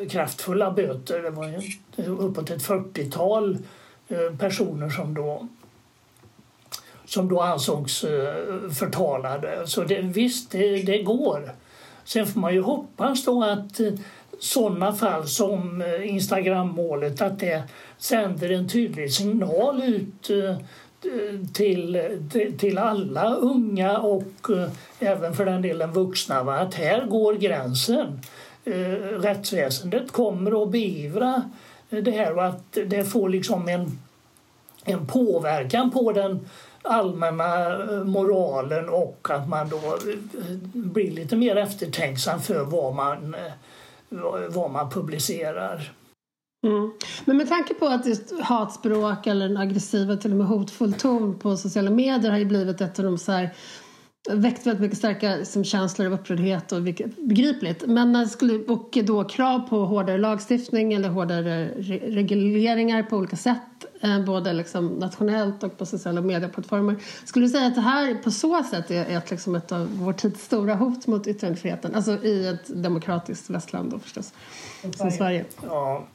kraftfulla 0.09 0.71
böter. 0.71 1.21
Det 1.21 1.29
var 1.29 1.63
uppåt 1.95 2.49
ett 2.49 2.63
40-tal 2.63 3.53
eh, 3.53 3.59
Eh, 4.09 4.37
personer 4.39 4.89
som 4.89 5.13
då 5.13 5.47
som 7.05 7.29
då 7.29 7.41
ansågs 7.41 8.03
eh, 8.03 8.69
förtalade. 8.79 9.67
Så 9.67 9.83
det, 9.83 10.01
visst, 10.01 10.51
det, 10.51 10.81
det 10.81 11.03
går. 11.03 11.51
Sen 12.03 12.27
får 12.27 12.39
man 12.39 12.53
ju 12.53 12.61
hoppas 12.61 13.25
då 13.25 13.43
att 13.43 13.79
eh, 13.79 13.93
sådana 14.39 14.93
fall 14.93 15.27
som 15.27 15.83
Instagrammålet 16.03 16.03
Instagram-målet 16.03 17.21
att 17.21 17.39
det 17.39 17.63
sänder 17.97 18.49
en 18.49 18.69
tydlig 18.69 19.13
signal 19.13 19.83
ut 19.83 20.31
till, 21.53 22.17
till- 22.57 22.77
alla 22.77 23.35
unga 23.35 23.97
och 23.97 24.47
även 24.99 25.33
för 25.33 25.45
den 25.45 25.61
delen 25.61 25.91
vuxna 25.91 26.43
va? 26.43 26.59
att 26.59 26.73
här 26.73 27.05
går 27.05 27.33
gränsen. 27.33 28.19
Rättsväsendet 29.21 30.11
kommer 30.11 30.63
att 30.63 30.71
beivra 30.71 31.43
det 31.89 32.11
här 32.11 32.35
och 32.35 32.45
att 32.45 32.77
det 32.87 33.03
får 33.03 33.29
liksom 33.29 33.67
en, 33.67 33.99
en 34.83 35.07
påverkan 35.07 35.91
på 35.91 36.11
den 36.11 36.47
allmänna 36.81 37.73
eh, 37.83 38.03
moralen 38.03 38.89
och 38.89 39.27
att 39.29 39.49
man 39.49 39.69
då 39.69 39.77
eh, 39.77 40.55
blir 40.73 41.11
lite 41.11 41.35
mer 41.35 41.55
eftertänksam 41.55 42.41
för 42.41 42.63
vad 42.63 42.95
man, 42.95 43.35
eh, 43.35 43.51
vad 44.49 44.71
man 44.71 44.89
publicerar. 44.89 45.91
Mm. 46.67 46.93
Men 47.25 47.37
med 47.37 47.49
tanke 47.49 47.73
på 47.73 47.85
att 47.85 48.05
just 48.05 48.39
hatspråk 48.41 49.27
eller 49.27 49.45
en 49.45 49.57
aggressiv 49.57 50.11
och 50.11 50.21
till 50.21 50.31
och 50.31 50.37
med 50.37 50.47
hotfull 50.47 50.93
ton 50.93 51.39
på 51.39 51.57
sociala 51.57 51.91
medier 51.91 52.31
har 52.31 52.37
ju 52.37 52.45
blivit 52.45 52.81
ett 52.81 52.99
av 52.99 53.05
de 53.05 53.17
så 53.17 53.31
här 53.31 53.49
väckt 54.29 54.67
väldigt 54.67 54.81
mycket 54.81 54.97
starka 54.97 55.45
som 55.45 55.63
känslor 55.63 56.07
av 56.07 56.13
upprördhet 56.13 56.71
och 56.71 56.87
vilket, 56.87 57.17
begripligt. 57.17 57.83
Men 57.87 58.11
när 58.11 58.25
skulle, 58.25 58.53
och 58.53 58.97
då 59.03 59.23
krav 59.23 59.59
på 59.59 59.85
hårdare 59.85 60.17
lagstiftning 60.17 60.93
eller 60.93 61.09
hårdare 61.09 61.69
re, 61.77 61.99
regleringar 62.03 63.03
på 63.03 63.17
olika 63.17 63.35
sätt 63.35 63.61
eh, 64.01 64.25
både 64.25 64.53
liksom 64.53 64.87
nationellt 64.87 65.63
och 65.63 65.77
på 65.77 65.85
sociala 65.85 66.21
medieplattformar. 66.21 66.95
Skulle 67.25 67.45
du 67.45 67.49
säga 67.49 67.67
att 67.67 67.75
det 67.75 67.81
här 67.81 68.15
på 68.15 68.31
så 68.31 68.63
sätt 68.63 68.91
är, 68.91 69.05
är 69.05 69.17
ett, 69.17 69.31
liksom 69.31 69.55
ett 69.55 69.71
av 69.71 69.87
vår 69.91 70.13
tids 70.13 70.43
stora 70.43 70.75
hot 70.75 71.07
mot 71.07 71.27
yttrandefriheten? 71.27 71.95
Alltså 71.95 72.23
i 72.23 72.47
ett 72.47 72.83
demokratiskt 72.83 73.49
västland 73.49 73.91
då 73.91 73.99
förstås, 73.99 74.33
som 74.95 75.11
Sverige. 75.11 75.45
Ja, 75.63 76.07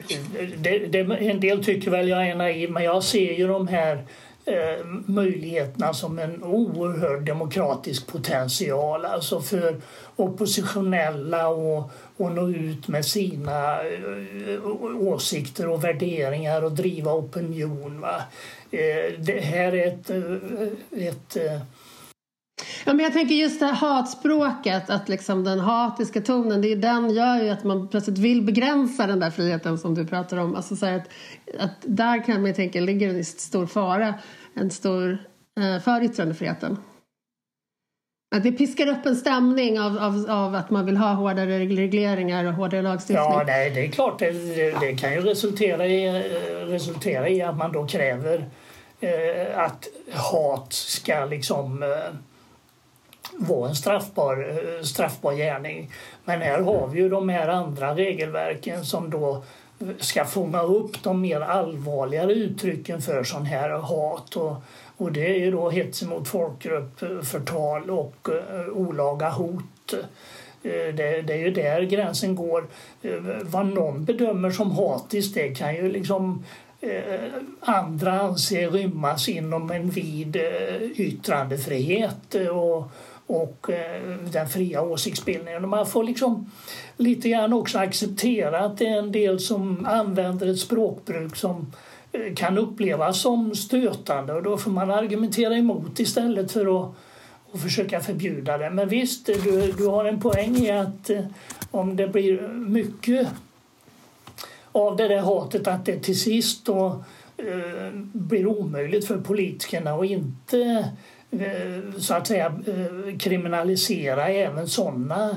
det, 0.57 0.79
det, 0.79 0.99
en 0.99 1.39
del 1.39 1.63
tycker 1.63 1.91
väl 1.91 2.09
jag 2.09 2.29
är 2.29 2.35
naiv, 2.35 2.71
men 2.71 2.83
jag 2.83 3.03
ser 3.03 3.33
ju 3.33 3.47
de 3.47 3.67
här 3.67 4.05
eh, 4.45 4.85
möjligheterna 5.05 5.93
som 5.93 6.19
en 6.19 6.43
oerhörd 6.43 7.25
demokratisk 7.25 8.07
potential. 8.07 9.05
Alltså 9.05 9.41
för 9.41 9.81
oppositionella 10.15 11.47
och, 11.47 11.91
och 12.17 12.31
nå 12.31 12.49
ut 12.49 12.87
med 12.87 13.05
sina 13.05 13.83
eh, 13.83 14.65
åsikter 14.99 15.69
och 15.69 15.83
värderingar 15.83 16.63
och 16.63 16.71
driva 16.71 17.13
opinion. 17.13 18.01
Va? 18.01 18.21
Eh, 18.71 19.19
det 19.19 19.39
här 19.39 19.75
är 19.75 19.87
ett, 19.87 20.09
eh, 20.09 21.07
ett 21.07 21.37
Ja, 22.85 22.93
men 22.93 23.03
jag 23.03 23.13
tänker 23.13 23.35
just 23.35 23.59
det 23.59 23.65
här 23.65 23.73
hatspråket, 23.73 24.89
att 24.89 25.09
liksom 25.09 25.43
den 25.43 25.59
hatiska 25.59 26.21
tonen, 26.21 26.61
det 26.61 26.71
är 26.71 26.75
den 26.75 27.09
gör 27.09 27.43
ju 27.43 27.49
att 27.49 27.63
man 27.63 27.87
plötsligt 27.87 28.17
vill 28.17 28.41
begränsa 28.41 29.07
den 29.07 29.19
där 29.19 29.29
friheten 29.29 29.77
som 29.77 29.95
du 29.95 30.07
pratar 30.07 30.37
om. 30.37 30.55
Alltså 30.55 30.75
så 30.75 30.85
att, 30.85 31.09
att 31.59 31.77
där 31.81 32.23
kan 32.23 32.35
man 32.35 32.45
ju 32.45 32.53
tänka 32.53 32.81
ligger 32.81 33.09
en 33.09 33.25
stor 33.25 33.65
fara, 33.65 34.13
en 34.53 34.71
stor 34.71 35.17
eh, 35.59 35.83
för 35.83 36.03
yttrandefriheten. 36.03 36.77
Att 38.35 38.43
det 38.43 38.51
piskar 38.51 38.87
upp 38.87 39.05
en 39.05 39.15
stämning 39.15 39.79
av, 39.79 39.97
av, 39.97 40.25
av 40.29 40.55
att 40.55 40.69
man 40.69 40.85
vill 40.85 40.97
ha 40.97 41.13
hårdare 41.13 41.59
regleringar 41.59 42.45
och 42.45 42.53
hårdare 42.53 42.81
lagstiftning. 42.81 43.25
Ja, 43.29 43.43
nej, 43.47 43.69
det 43.69 43.85
är 43.85 43.91
klart. 43.91 44.19
Det, 44.19 44.31
det, 44.31 44.79
det 44.79 44.95
kan 44.95 45.13
ju 45.13 45.21
resultera 45.21 45.87
i, 45.87 46.23
resultera 46.65 47.29
i 47.29 47.41
att 47.41 47.57
man 47.57 47.71
då 47.71 47.87
kräver 47.87 48.45
eh, 48.99 49.59
att 49.59 49.87
hat 50.11 50.73
ska 50.73 51.25
liksom 51.25 51.83
eh, 51.83 51.89
vara 53.43 53.69
en 53.69 53.75
straffbar, 53.75 54.49
eh, 54.49 54.83
straffbar 54.83 55.33
gärning. 55.33 55.91
Men 56.25 56.41
här 56.41 56.61
har 56.61 56.87
vi 56.87 56.99
ju 56.99 57.09
de 57.09 57.29
här 57.29 57.47
andra 57.47 57.95
regelverken 57.95 58.85
som 58.85 59.09
då 59.09 59.43
ska 59.99 60.25
fånga 60.25 60.61
upp 60.61 61.03
de 61.03 61.21
mer 61.21 61.41
allvarligare 61.41 62.33
uttrycken 62.33 63.01
för 63.01 63.23
sån 63.23 63.45
här 63.45 63.69
hat. 63.69 64.35
Och, 64.35 64.55
och 64.97 65.11
det 65.11 65.25
är 65.25 65.39
ju 65.39 65.51
då 65.51 65.69
hets 65.69 66.03
mot 66.03 66.27
folkgrupp, 66.27 66.99
förtal 67.23 67.89
och 67.89 68.29
eh, 68.29 68.67
olaga 68.73 69.29
hot. 69.29 69.93
Eh, 70.63 70.95
det, 70.95 71.21
det 71.21 71.33
är 71.33 71.37
ju 71.37 71.51
där 71.51 71.81
gränsen 71.81 72.35
går. 72.35 72.67
Vad 73.41 73.65
någon 73.65 74.05
bedömer 74.05 74.51
som 74.51 74.71
hatiskt 74.71 75.35
det 75.35 75.55
kan 75.55 75.75
ju 75.75 75.91
liksom 75.91 76.43
andra 77.59 78.21
anser 78.21 78.71
rymmas 78.71 79.29
inom 79.29 79.71
en 79.71 79.89
vid 79.89 80.37
yttrandefrihet 80.95 82.35
och, 82.35 82.91
och 83.27 83.69
eh, 83.69 84.17
den 84.31 84.49
fria 84.49 84.81
åsiktsbildningen. 84.81 85.69
Man 85.69 85.87
får 85.87 86.03
liksom 86.03 86.51
lite 86.97 87.29
grann 87.29 87.53
också 87.53 87.79
acceptera 87.79 88.59
att 88.59 88.77
det 88.77 88.87
är 88.87 88.99
en 88.99 89.11
del 89.11 89.39
som 89.39 89.85
använder 89.85 90.47
ett 90.47 90.59
språkbruk 90.59 91.35
som 91.35 91.71
eh, 92.11 92.33
kan 92.35 92.57
upplevas 92.57 93.21
som 93.21 93.55
stötande 93.55 94.33
och 94.33 94.43
då 94.43 94.57
får 94.57 94.71
man 94.71 94.91
argumentera 94.91 95.57
emot 95.57 95.99
istället 95.99 96.51
för 96.51 96.81
att 96.81 96.95
och 97.53 97.59
försöka 97.59 98.01
förbjuda 98.01 98.57
det. 98.57 98.69
Men 98.69 98.87
visst, 98.89 99.25
du, 99.25 99.71
du 99.77 99.87
har 99.87 100.05
en 100.05 100.19
poäng 100.19 100.55
i 100.57 100.71
att 100.71 101.09
eh, 101.09 101.25
om 101.71 101.95
det 101.95 102.07
blir 102.07 102.47
mycket 102.47 103.27
av 104.71 104.95
det 104.95 105.07
där 105.07 105.19
hatet 105.19 105.67
att 105.67 105.85
det 105.85 105.99
till 105.99 106.19
sist 106.19 106.65
då, 106.65 107.03
eh, 107.37 107.91
blir 108.13 108.47
omöjligt 108.47 109.07
för 109.07 109.17
politikerna 109.17 109.93
att 109.93 110.05
inte 110.05 110.61
eh, 110.61 110.85
Eh, 111.39 111.99
så 111.99 112.13
att 112.13 112.27
säga 112.27 112.45
eh, 112.45 113.17
kriminalisera 113.17 114.27
även 114.27 114.67
sådana 114.67 115.29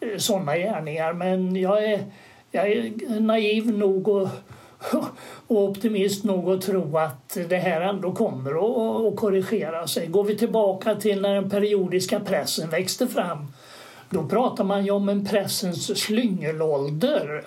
eh, 0.00 0.18
såna 0.18 0.56
gärningar. 0.56 1.12
Men 1.12 1.56
jag 1.56 1.84
är, 1.84 2.04
jag 2.50 2.72
är 2.72 3.20
naiv 3.20 3.78
nog 3.78 4.08
och, 4.08 4.28
och 5.46 5.62
optimist 5.62 6.24
nog 6.24 6.50
att 6.50 6.62
tro 6.62 6.98
att 6.98 7.38
det 7.48 7.56
här 7.56 7.80
ändå 7.80 8.12
kommer 8.12 8.50
att, 8.50 9.12
att 9.12 9.20
korrigera 9.20 9.86
sig. 9.86 10.06
Går 10.06 10.24
vi 10.24 10.38
tillbaka 10.38 10.94
till 10.94 11.20
när 11.20 11.34
den 11.34 11.50
periodiska 11.50 12.20
pressen 12.20 12.70
växte 12.70 13.06
fram 13.06 13.46
då 14.14 14.24
pratar 14.24 14.64
man 14.64 14.84
ju 14.84 14.90
om 14.90 15.08
en 15.08 15.24
pressens 15.24 15.98
slyngelålder. 15.98 17.44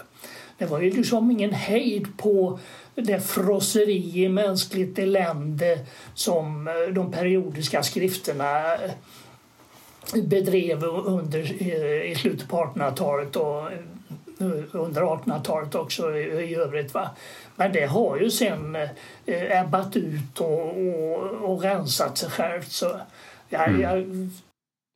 Det 0.58 0.66
var 0.66 0.82
ju 0.82 0.92
liksom 0.92 1.32
ingen 1.32 1.54
hejd 1.54 2.18
på 2.18 2.60
det 3.02 3.20
frosseri 3.20 4.24
i 4.24 4.30
mänskligt 4.30 5.00
elände 5.00 5.80
som 6.14 6.68
eh, 6.68 6.94
de 6.94 7.12
periodiska 7.12 7.84
skrifterna 7.84 8.76
eh, 8.76 8.92
bedrev 10.24 10.84
under, 10.84 11.62
eh, 11.62 12.12
i 12.12 12.16
slutet 12.16 12.50
på 12.50 12.58
1800-talet 12.58 13.36
och 13.36 13.70
under 14.72 15.02
1800-talet 15.02 15.76
också 15.76 16.18
i, 16.18 16.56
övrigt. 16.56 16.94
Va? 16.94 17.10
Men 17.56 17.72
det 17.72 17.86
har 17.86 18.18
ju 18.18 18.32
sen 18.32 18.78
ebbat 19.26 19.96
ut 19.96 20.40
och, 20.40 20.78
och, 20.78 21.52
och 21.52 21.62
rensat 21.62 22.18
sig 22.18 22.30
självt. 22.30 22.72
Så 22.72 23.00
jag, 23.50 23.80
jag, 23.80 23.98
mm. 23.98 24.32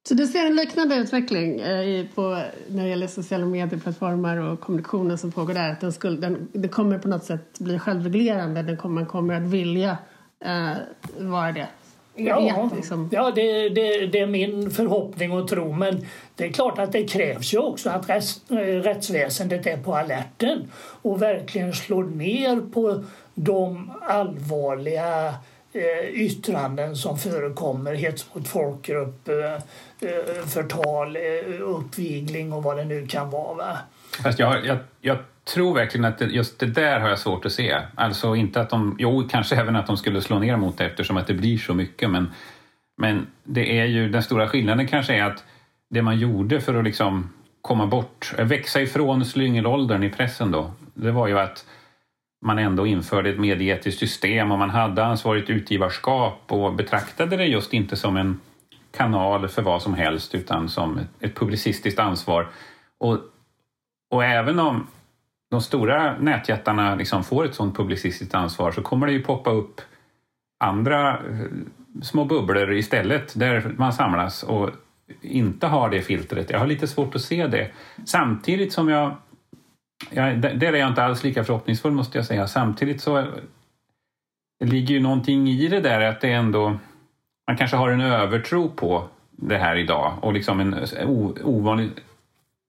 Så 0.04 0.14
du 0.14 0.28
ser 0.28 0.46
en 0.46 0.56
liknande 0.56 0.96
utveckling 0.96 1.60
eh, 1.60 2.06
på, 2.16 2.44
när 2.68 2.84
det 2.84 2.90
gäller 2.90 3.08
sociala 3.08 3.46
medieplattformar 3.46 4.38
och 4.38 4.60
kommunikationen 4.60 5.18
som 5.18 5.32
pågår 5.32 5.54
där? 5.54 5.72
Att 5.72 5.82
den, 5.82 5.92
skulle, 5.92 6.18
den, 6.18 6.48
det 6.54 6.68
kommer 6.68 7.00
på 7.00 7.08
något 7.08 7.24
sätt 7.24 7.60
bli 7.60 7.80
självreglerande, 7.80 8.62
den 8.62 8.78
kommer, 8.78 8.96
man 8.96 9.06
kommer 9.06 9.34
att 9.34 9.50
vilja 9.50 9.98
eh, 10.46 10.74
vara 11.18 11.52
det? 11.52 11.68
Ja, 12.16 12.40
Vet, 12.40 12.76
liksom. 12.76 13.10
ja 13.12 13.32
det, 13.36 13.70
det, 13.70 14.06
det 14.06 14.20
är 14.20 14.28
min 14.28 14.72
förhoppning 14.72 15.32
och 15.32 15.48
tro. 15.48 15.74
Men 15.74 16.06
det 16.36 16.46
är 16.46 16.52
klart 16.52 16.80
att 16.80 16.92
det 16.92 17.04
krävs 17.04 17.54
ju 17.54 17.58
också 17.58 17.90
att 17.90 18.10
rätts, 18.10 18.52
eh, 18.52 18.56
rättsväsendet 18.56 19.68
är 19.68 19.78
på 19.78 19.96
alerten 19.96 20.72
och 21.02 21.22
verkligen 21.22 21.74
slår 21.74 22.04
ner 22.04 22.72
på 22.72 23.04
de 23.36 23.92
allvarliga 24.02 25.34
Eh, 25.74 26.10
yttranden 26.10 26.96
som 26.96 27.18
förekommer, 27.18 27.94
hets 27.94 28.36
mot 28.36 28.48
folkgrupp, 28.48 29.28
eh, 29.28 29.54
eh, 30.10 30.46
förtal, 30.48 31.18
uppvigling 31.62 32.54
och 32.54 32.64
vad 32.64 32.78
det 32.78 32.86
nu 32.86 33.08
kan 33.08 33.30
vara. 33.30 33.56
Va? 33.56 33.78
Fast 34.24 34.40
jag, 34.40 34.66
jag, 34.66 34.78
jag 35.02 35.18
tror 35.54 35.76
verkligen 35.76 36.06
att 36.06 36.18
det, 36.18 36.26
just 36.26 36.60
det 36.60 36.66
där 36.66 37.00
har 37.00 37.10
jag 37.10 37.20
svårt 37.20 37.46
att 37.46 37.52
se. 37.52 37.82
Alltså 37.96 38.36
inte 38.36 38.62
att 38.62 38.70
de, 38.70 38.96
jo 39.00 39.28
kanske 39.32 39.56
även 39.56 39.76
att 39.76 39.88
de 39.88 39.98
skulle 39.98 40.22
slå 40.22 40.40
ner 40.40 40.58
mot 40.58 40.78
det 40.78 40.86
eftersom 40.86 41.18
att 41.18 41.28
det 41.28 41.34
blir 41.34 41.58
så 41.58 41.74
mycket 41.74 42.10
men, 42.10 42.32
men 42.98 43.28
det 43.44 43.80
är 43.80 43.86
ju, 43.86 44.10
den 44.10 44.24
stora 44.24 44.48
skillnaden 44.48 44.88
kanske 44.88 45.14
är 45.14 45.24
att 45.24 45.44
det 45.90 46.02
man 46.02 46.20
gjorde 46.20 46.62
för 46.62 46.76
att 46.76 46.84
liksom 46.84 47.34
komma 47.62 47.88
bort, 47.88 48.34
växa 48.38 48.82
ifrån 48.82 49.26
slyngelåldern 49.26 50.04
i 50.04 50.10
pressen 50.10 50.52
då, 50.52 50.72
det 50.94 51.12
var 51.12 51.28
ju 51.28 51.40
att 51.40 51.66
man 52.42 52.60
ändå 52.60 52.88
införde 52.88 53.30
ett 53.30 53.40
medieetiskt 53.40 54.00
system 54.00 54.52
och 54.52 54.60
man 54.60 54.70
hade 54.70 55.06
ansvarigt 55.06 55.50
utgivarskap 55.50 56.42
och 56.48 56.74
betraktade 56.74 57.38
det 57.38 57.46
just 57.46 57.74
inte 57.74 57.96
som 57.96 58.18
en 58.18 58.40
kanal 58.92 59.48
för 59.48 59.62
vad 59.62 59.82
som 59.82 59.94
helst 59.94 60.36
utan 60.36 60.70
som 60.70 61.00
ett 61.20 61.36
publicistiskt 61.36 62.00
ansvar. 62.00 62.48
Och, 62.98 63.18
och 64.12 64.24
även 64.24 64.60
om 64.60 64.88
de 65.52 65.62
stora 65.62 66.18
nätjättarna 66.18 66.96
liksom 66.96 67.24
får 67.24 67.46
ett 67.46 67.56
sådant 67.56 67.78
publicistiskt 67.78 68.36
ansvar 68.36 68.72
så 68.72 68.82
kommer 68.82 69.08
det 69.08 69.14
ju 69.14 69.24
poppa 69.24 69.52
upp 69.52 69.82
andra 70.60 71.10
eh, 71.10 71.46
små 72.02 72.26
bubblor 72.26 72.74
istället 72.74 73.40
där 73.40 73.76
man 73.78 73.94
samlas 73.94 74.44
och 74.44 74.70
inte 75.22 75.68
har 75.68 75.90
det 75.90 76.02
filtret. 76.02 76.50
Jag 76.50 76.60
har 76.60 76.68
lite 76.68 76.88
svårt 76.88 77.16
att 77.16 77.22
se 77.22 77.48
det. 77.48 77.72
Samtidigt 78.06 78.74
som 78.74 78.90
jag 78.90 79.16
Ja, 80.10 80.24
där 80.34 80.74
är 80.74 80.78
jag 80.78 80.90
inte 80.90 81.04
alls 81.04 81.24
lika 81.24 81.44
förhoppningsfull 81.44 81.92
måste 81.92 82.18
jag 82.18 82.26
säga. 82.26 82.48
Samtidigt 82.48 83.02
så 83.02 83.26
det 84.60 84.66
ligger 84.66 84.96
ju 84.96 85.02
någonting 85.02 85.50
i 85.50 85.68
det 85.68 85.80
där 85.80 86.02
att 86.02 86.22
det 86.22 86.32
ändå... 86.32 86.78
Man 87.48 87.58
kanske 87.58 87.78
har 87.78 87.90
en 87.90 88.02
övertro 88.02 88.70
på 88.70 89.08
det 89.32 89.58
här 89.58 89.76
idag 89.76 90.14
och 90.22 90.34
liksom 90.34 90.60
en 90.60 90.76
ovanlig, 91.44 91.90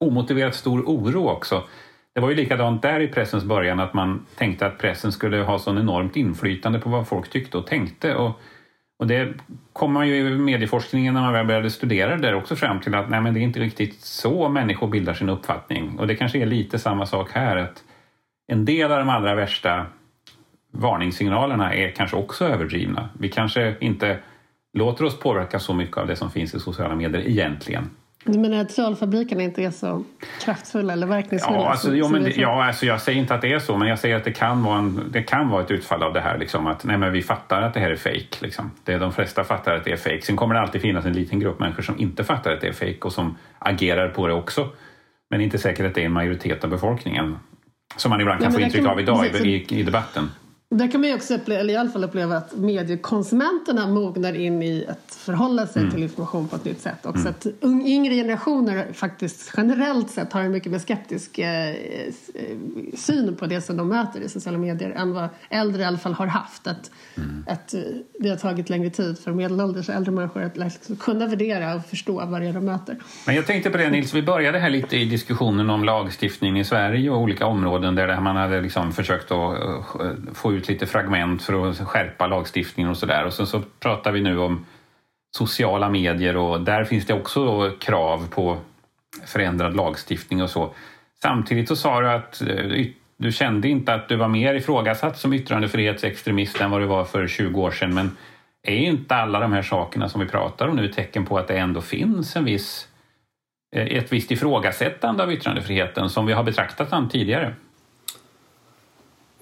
omotiverat 0.01 0.55
stor 0.55 0.83
oro 0.83 1.29
också. 1.29 1.63
Det 2.15 2.21
var 2.21 2.31
ju 2.31 2.37
likadant 2.37 2.83
där 2.83 3.01
i 3.01 3.09
pressens 3.09 3.45
början 3.45 3.81
att 3.81 3.95
man 3.95 4.27
tänkte 4.35 4.67
att 4.67 4.79
pressen 4.79 5.13
skulle 5.13 5.37
ha 5.37 5.59
sån 5.59 5.79
enormt 5.79 6.17
inflytande 6.17 6.79
på 6.79 6.91
vad 6.91 7.09
folk 7.09 7.31
tyckte 7.31 7.59
och 7.59 7.67
tänkte. 7.67 8.15
Och 8.15 8.41
och 9.03 9.09
det 9.09 9.35
kom 9.73 9.93
man 9.93 10.09
ju 10.09 10.17
i 10.17 10.39
medieforskningen 10.39 11.15
när 11.15 11.21
man 11.21 11.33
väl 11.33 11.47
började 11.47 11.71
studera 11.71 12.17
det 12.17 12.23
där 12.23 12.35
också 12.35 12.57
fram 12.57 12.81
till 12.81 12.95
att 12.95 13.11
nej, 13.11 13.21
men 13.21 13.35
det 13.35 13.41
är 13.41 13.43
inte 13.43 13.61
riktigt 13.61 14.01
så 14.01 14.49
människor 14.49 14.89
bildar 14.89 15.15
sin 15.15 15.29
uppfattning. 15.29 15.99
Och 15.99 16.07
det 16.07 16.15
kanske 16.15 16.39
är 16.39 16.47
lite 16.47 16.79
samma 16.79 17.07
sak 17.07 17.31
här 17.33 17.57
att 17.57 17.85
en 18.47 18.65
del 18.65 18.93
av 18.93 18.99
de 18.99 19.09
allra 19.09 19.35
värsta 19.35 19.87
varningssignalerna 20.73 21.75
är 21.75 21.91
kanske 21.91 22.17
också 22.17 22.45
överdrivna. 22.45 23.09
Vi 23.19 23.29
kanske 23.29 23.77
inte 23.81 24.19
låter 24.73 25.05
oss 25.05 25.19
påverka 25.19 25.59
så 25.59 25.75
mycket 25.75 25.97
av 25.97 26.07
det 26.07 26.17
som 26.17 26.31
finns 26.31 26.55
i 26.55 26.61
sociala 26.61 26.95
medier 26.95 27.29
egentligen. 27.29 27.91
Du 28.25 28.39
menar 28.39 28.61
att 28.61 28.69
trollfabrikerna 28.69 29.43
inte 29.43 29.63
är 29.63 29.71
så 29.71 30.05
kraftfulla 30.45 30.93
eller 30.93 31.07
verkningsfulla? 31.07 31.57
Ja, 31.57 31.71
alltså, 31.71 31.95
jo, 31.95 32.09
men 32.09 32.23
det, 32.23 32.37
ja 32.37 32.65
alltså, 32.65 32.87
jag 32.87 33.01
säger 33.01 33.19
inte 33.19 33.35
att 33.35 33.41
det 33.41 33.53
är 33.53 33.59
så, 33.59 33.77
men 33.77 33.89
jag 33.89 33.99
säger 33.99 34.17
att 34.17 34.25
det 34.25 34.33
kan 34.33 34.63
vara, 34.63 34.79
en, 34.79 35.05
det 35.11 35.23
kan 35.23 35.49
vara 35.49 35.63
ett 35.63 35.71
utfall 35.71 36.03
av 36.03 36.13
det 36.13 36.21
här. 36.21 36.39
Liksom, 36.39 36.67
att 36.67 36.85
nej, 36.85 36.99
men 36.99 37.13
vi 37.13 37.23
fattar 37.23 37.63
att 37.63 37.75
det 37.75 37.81
här 37.81 37.91
är 37.91 37.97
fejk. 37.97 38.41
Liksom. 38.41 38.71
de 38.85 39.13
flesta 39.13 39.45
fattar 39.45 39.75
att 39.75 39.85
det 39.85 39.93
är 39.93 39.97
fejk. 39.97 40.25
Sen 40.25 40.37
kommer 40.37 40.55
det 40.55 40.61
alltid 40.61 40.81
finnas 40.81 41.05
en 41.05 41.13
liten 41.13 41.41
grupp 41.41 41.59
människor 41.61 41.83
som 41.83 41.99
inte 41.99 42.25
fattar 42.25 42.53
att 42.53 42.61
det 42.61 42.69
är 42.69 42.73
fejk 42.73 43.05
och 43.05 43.13
som 43.13 43.37
agerar 43.59 44.09
på 44.09 44.27
det 44.27 44.35
också. 44.35 44.69
Men 45.31 45.41
inte 45.41 45.59
säkert 45.59 45.87
att 45.87 45.95
det 45.95 46.01
är 46.01 46.07
en 46.07 46.13
majoritet 46.13 46.65
av 46.65 46.71
befolkningen. 46.71 47.37
Som 47.97 48.11
man 48.11 48.21
ibland 48.21 48.41
kan 48.41 48.53
nej, 48.53 48.61
få 48.61 48.65
intryck 48.65 48.85
kan, 48.85 48.93
av 48.93 49.01
idag 49.01 49.27
i, 49.27 49.49
i, 49.49 49.81
i 49.81 49.83
debatten. 49.83 50.31
Där 50.75 50.91
kan 50.91 51.01
man 51.01 51.11
ju 51.11 51.17
också 51.17 51.35
uppleva, 51.35 51.61
eller 51.61 51.75
i 51.75 51.77
alla 51.77 51.91
fall 51.91 52.05
uppleva 52.05 52.37
att 52.37 52.57
mediekonsumenterna 52.57 53.87
mognar 53.87 54.35
in 54.35 54.63
i 54.63 54.87
att 54.89 55.15
förhålla 55.15 55.67
sig 55.67 55.83
mm. 55.83 55.95
till 55.95 56.03
information 56.03 56.49
på 56.49 56.57
ett 56.57 56.65
nytt 56.65 56.81
sätt. 56.81 57.07
Också 57.07 57.21
mm. 57.21 57.35
att 57.39 57.47
yngre 57.63 58.15
generationer 58.15 58.93
faktiskt 58.93 59.53
generellt 59.57 60.11
sett 60.11 60.33
har 60.33 60.41
en 60.41 60.53
mycket 60.53 60.73
mer 60.73 60.79
skeptisk 60.79 61.39
eh, 61.39 61.75
syn 62.95 63.37
på 63.37 63.47
det 63.47 63.61
som 63.61 63.77
de 63.77 63.89
möter 63.89 64.21
i 64.21 64.29
sociala 64.29 64.59
medier 64.59 64.91
än 64.91 65.13
vad 65.13 65.29
äldre 65.49 65.83
i 65.83 65.85
alla 65.85 65.99
fall 65.99 66.13
har 66.15 66.27
haft. 66.27 66.67
Att, 66.67 66.91
mm. 67.17 67.45
att 67.49 67.75
det 68.19 68.29
har 68.29 68.37
tagit 68.37 68.71
längre 68.71 68.91
tid 68.91 69.19
för 69.19 69.33
medelålders 69.33 69.89
och 69.89 69.95
äldre 69.95 70.13
människor 70.13 70.43
att 70.43 70.57
liksom 70.57 70.97
kunna 70.97 71.27
värdera 71.27 71.75
och 71.75 71.87
förstå 71.87 72.27
vad 72.27 72.41
det 72.41 72.47
är 72.47 72.53
de 72.53 72.65
möter. 72.65 72.97
Men 73.27 73.35
jag 73.35 73.47
tänkte 73.47 73.71
på 73.71 73.79
det 73.79 73.91
Nils, 73.91 74.15
vi 74.15 74.23
började 74.23 74.59
här 74.59 74.71
lite 74.71 74.97
i 74.97 75.05
diskussionen 75.05 75.71
om 75.71 75.85
lagstiftning 75.85 76.61
i 76.61 76.65
Sverige 76.65 77.11
och 77.11 77.21
olika 77.21 77.47
områden 77.47 77.95
där 77.95 78.21
man 78.21 78.37
hade 78.37 78.61
liksom 78.61 78.93
försökt 78.93 79.31
att 79.31 79.61
eh, 79.61 80.11
få 80.35 80.53
ut 80.53 80.62
ut 80.63 80.69
lite 80.69 80.87
fragment 80.87 81.43
för 81.43 81.71
att 81.71 81.79
skärpa 81.79 82.27
lagstiftningen 82.27 82.91
och 82.91 82.97
sådär. 82.97 83.25
Och 83.25 83.33
sen 83.33 83.47
så 83.47 83.63
pratar 83.81 84.13
vi 84.13 84.21
nu 84.21 84.39
om 84.39 84.67
sociala 85.37 85.89
medier 85.89 86.37
och 86.37 86.61
där 86.61 86.85
finns 86.85 87.07
det 87.07 87.15
också 87.15 87.71
krav 87.81 88.29
på 88.31 88.59
förändrad 89.27 89.77
lagstiftning 89.77 90.43
och 90.43 90.51
så. 90.51 90.75
Samtidigt 91.23 91.69
så 91.69 91.77
sa 91.77 92.01
du 92.01 92.11
att 92.11 92.43
eh, 92.43 92.87
du 93.17 93.33
kände 93.33 93.69
inte 93.69 93.95
att 93.95 94.09
du 94.09 94.17
var 94.17 94.29
mer 94.29 94.55
ifrågasatt 94.55 95.19
som 95.19 95.33
yttrandefrihetsextremist 95.33 96.61
än 96.61 96.71
vad 96.71 96.81
du 96.81 96.87
var 96.87 97.05
för 97.05 97.27
20 97.27 97.63
år 97.63 97.71
sedan. 97.71 97.95
Men 97.95 98.17
är 98.63 98.77
inte 98.77 99.15
alla 99.15 99.41
de 99.41 99.53
här 99.53 99.63
sakerna 99.63 100.09
som 100.09 100.21
vi 100.21 100.27
pratar 100.27 100.69
om 100.69 100.77
nu 100.77 100.89
tecken 100.89 101.27
på 101.27 101.39
att 101.39 101.49
det 101.49 101.59
ändå 101.59 101.81
finns 101.81 102.37
en 102.37 102.45
viss, 102.45 102.89
eh, 103.77 103.87
ett 103.87 104.13
visst 104.13 104.31
ifrågasättande 104.31 105.23
av 105.23 105.33
yttrandefriheten 105.33 106.11
som 106.11 106.27
vi 106.27 106.33
har 106.33 106.43
betraktat 106.43 106.91
den 106.91 107.09
tidigare? 107.09 107.55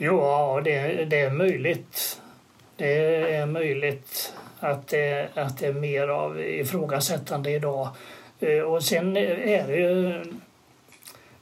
Ja, 0.03 0.61
det, 0.65 1.05
det 1.05 1.21
är 1.21 1.31
möjligt. 1.31 2.21
Det 2.77 3.17
är 3.35 3.47
möjligt 3.47 4.35
att 4.61 4.89
det, 4.89 5.29
att 5.35 5.59
det 5.59 5.67
är 5.67 5.73
mer 5.73 6.09
av 6.09 6.41
ifrågasättande 6.41 7.51
idag. 7.51 7.89
Eh, 8.41 8.61
och 8.61 8.83
sen 8.83 9.17
är 9.17 9.67
det 9.67 9.77
ju... 9.77 10.23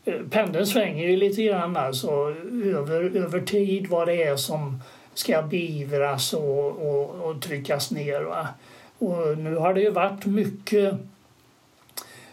Eh, 0.04 0.20
pendeln 0.30 0.66
svänger 0.66 1.08
ju 1.08 1.16
lite 1.16 1.42
grann 1.42 1.76
alltså 1.76 2.34
över, 2.64 3.16
över 3.16 3.40
tid 3.40 3.86
vad 3.86 4.08
det 4.08 4.22
är 4.22 4.36
som 4.36 4.82
ska 5.14 5.42
beivras 5.42 6.32
och, 6.32 6.66
och, 6.66 7.10
och 7.10 7.42
tryckas 7.42 7.90
ner. 7.90 8.20
Va? 8.20 8.48
Och 8.98 9.38
nu 9.38 9.54
har 9.54 9.74
det 9.74 9.80
ju 9.80 9.90
varit 9.90 10.26
mycket 10.26 10.94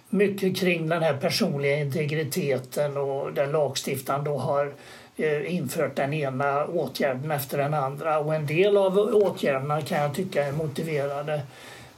mycket 0.10 0.58
kring 0.58 0.90
den 0.90 1.04
här 1.04 1.18
personliga 1.18 1.80
integriteten 1.80 2.98
och 2.98 3.34
den 3.34 3.52
lagstiftaren 3.52 4.24
då 4.24 4.38
har 4.38 4.66
Eh, 4.66 5.05
Eh, 5.18 5.56
infört 5.56 5.96
den 5.96 6.14
ena 6.14 6.66
åtgärden 6.66 7.32
efter 7.32 7.58
den 7.58 7.74
andra 7.74 8.20
och 8.20 8.36
en 8.36 8.46
del 8.46 8.78
av 8.78 8.98
åtgärderna 8.98 9.82
kan 9.82 10.02
jag 10.02 10.16
tycka 10.16 10.46
är 10.46 10.52
motiverade. 10.52 11.42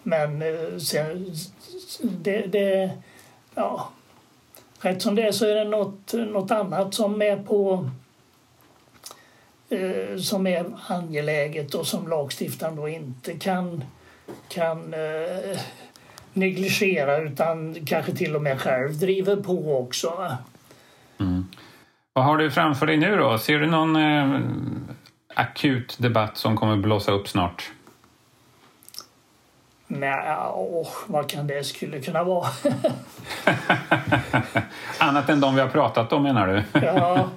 Men 0.04 0.42
eh, 0.42 0.78
sen, 0.78 1.36
det, 2.02 2.42
det, 2.42 2.92
ja, 3.56 3.90
rätt 4.80 5.02
som 5.02 5.16
det 5.16 5.22
är 5.22 5.32
så 5.32 5.46
är 5.46 5.56
det 5.56 5.64
något, 5.64 6.14
något 6.14 6.52
annat 6.52 6.94
som 6.94 7.22
är 7.22 7.38
på 7.38 7.90
eh, 9.70 10.18
som 10.18 10.48
är 10.48 10.66
angeläget 10.88 11.74
och 11.74 11.88
som 11.88 12.08
lagstiftaren 12.08 12.76
då 12.76 12.88
inte 12.88 13.34
kan, 13.34 13.84
kan 14.48 14.94
eh, 14.94 15.60
negligera 16.34 17.18
utan 17.18 17.86
kanske 17.86 18.16
till 18.16 18.36
och 18.36 18.42
med 18.42 18.62
själv 18.62 19.00
driver 19.00 19.36
på 19.36 19.78
också. 19.78 20.38
Vad 22.18 22.26
har 22.26 22.38
du 22.38 22.52
framför 22.52 22.86
dig 22.86 22.98
nu 22.98 23.18
då? 23.18 23.38
Ser 23.38 23.60
du 23.60 23.68
någon 23.68 23.96
eh, 23.96 24.40
akut 25.36 25.98
debatt 26.00 26.38
som 26.38 26.58
kommer 26.58 26.78
blåsa 26.78 27.12
upp 27.12 27.28
snart? 27.28 27.72
Nej, 29.88 30.36
åh, 30.54 30.90
vad 31.08 31.30
kan 31.30 31.48
det 31.48 31.64
skulle 31.64 32.02
kunna 32.02 32.24
vara? 32.24 32.48
Annat 35.00 35.30
än 35.30 35.40
de 35.40 35.56
vi 35.56 35.62
har 35.62 35.68
pratat 35.68 36.14
om 36.14 36.24
menar 36.24 36.48
du? 36.48 36.64
ja, 36.86 37.30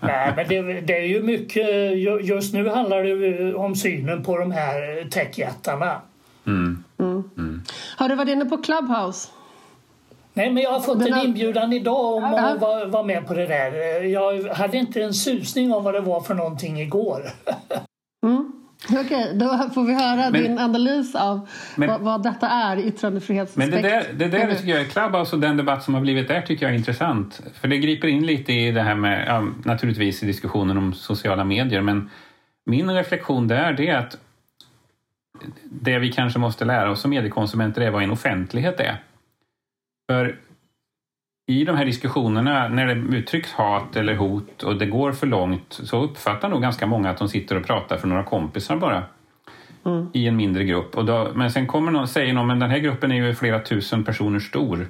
nej, 0.00 0.32
men 0.36 0.48
det, 0.48 0.80
det, 0.80 0.98
är 0.98 1.06
ju 1.06 1.22
mycket, 1.22 1.98
just 2.26 2.54
nu 2.54 2.68
handlar 2.68 3.04
det 3.04 3.54
om 3.54 3.76
synen 3.76 4.24
på 4.24 4.38
de 4.38 4.50
här 4.50 5.08
techjättarna. 5.10 6.00
Mm. 6.46 6.84
Mm. 6.98 7.30
Mm. 7.36 7.62
Har 7.96 8.08
du 8.08 8.14
varit 8.14 8.28
inne 8.28 8.44
på 8.44 8.58
Clubhouse? 8.58 9.28
Nej, 10.34 10.50
men 10.50 10.62
jag 10.62 10.70
har 10.70 10.80
fått 10.80 10.98
men, 10.98 11.12
en 11.12 11.24
inbjudan 11.24 11.72
idag 11.72 12.14
om 12.14 12.24
att 12.24 12.60
vara 12.60 12.86
var 12.86 13.04
med 13.04 13.26
på 13.26 13.34
det 13.34 13.46
där. 13.46 14.02
Jag 14.02 14.42
hade 14.42 14.76
inte 14.76 15.02
en 15.02 15.14
susning 15.14 15.72
om 15.72 15.84
vad 15.84 15.94
det 15.94 16.00
var 16.00 16.20
för 16.20 16.34
någonting 16.34 16.80
igår. 16.80 17.22
mm. 18.26 18.52
Okej, 18.84 19.00
okay, 19.00 19.32
då 19.32 19.70
får 19.74 19.84
vi 19.84 19.94
höra 19.94 20.30
men, 20.30 20.42
din 20.42 20.58
analys 20.58 21.14
av 21.14 21.48
men, 21.76 21.88
vad, 21.88 22.00
vad, 22.00 22.22
detta 22.22 22.48
är, 22.48 22.78
yttrandefrihetsaspekt. 22.78 23.72
Men 23.72 23.82
det 23.82 23.88
där, 23.88 24.04
det 24.12 24.28
där 24.28 24.54
tycker 24.54 24.78
jag, 24.78 24.90
Clubhouse 24.90 25.36
och 25.36 25.42
den 25.42 25.56
debatt 25.56 25.82
som 25.82 25.94
har 25.94 26.00
blivit 26.00 26.28
där 26.28 26.42
tycker 26.42 26.66
jag 26.66 26.74
är 26.74 26.78
intressant. 26.78 27.40
För 27.54 27.68
det 27.68 27.78
griper 27.78 28.08
in 28.08 28.26
lite 28.26 28.52
i 28.52 28.70
det 28.70 28.82
här 28.82 28.94
med, 28.94 29.24
ja, 29.28 29.46
naturligtvis 29.64 30.22
i 30.22 30.26
diskussionen 30.26 30.78
om 30.78 30.94
sociala 30.94 31.44
medier, 31.44 31.80
men 31.80 32.10
min 32.64 32.90
reflektion 32.90 33.48
där 33.48 33.72
det 33.72 33.88
är 33.88 33.96
att 33.96 34.18
det 35.64 35.98
vi 35.98 36.12
kanske 36.12 36.38
måste 36.38 36.64
lära 36.64 36.90
oss 36.90 37.00
som 37.00 37.10
mediekonsumenter 37.10 37.80
är 37.80 37.90
vad 37.90 38.02
en 38.02 38.10
offentlighet 38.10 38.80
är. 38.80 38.96
För 40.10 40.38
i 41.46 41.64
de 41.64 41.76
här 41.76 41.84
diskussionerna, 41.84 42.68
när 42.68 42.86
det 42.86 43.16
uttrycks 43.16 43.52
hat 43.52 43.96
eller 43.96 44.14
hot 44.14 44.62
och 44.62 44.76
det 44.76 44.86
går 44.86 45.12
för 45.12 45.26
långt, 45.26 45.80
så 45.82 46.02
uppfattar 46.02 46.48
nog 46.48 46.62
ganska 46.62 46.86
många 46.86 47.10
att 47.10 47.18
de 47.18 47.28
sitter 47.28 47.56
och 47.56 47.66
pratar 47.66 47.96
för 47.96 48.08
några 48.08 48.24
kompisar 48.24 48.76
bara. 48.76 49.02
mm. 49.84 50.06
i 50.12 50.26
en 50.26 50.36
mindre 50.36 50.64
grupp. 50.64 50.96
Och 50.96 51.04
då, 51.04 51.32
men 51.34 51.50
sen 51.50 51.66
kommer 51.66 51.92
någon, 51.92 52.08
säger 52.08 52.32
någon 52.32 52.46
men 52.46 52.58
den 52.58 52.70
här 52.70 52.78
gruppen 52.78 53.12
är 53.12 53.16
ju 53.16 53.34
flera 53.34 53.60
tusen 53.60 54.04
personer 54.04 54.38
stor. 54.38 54.80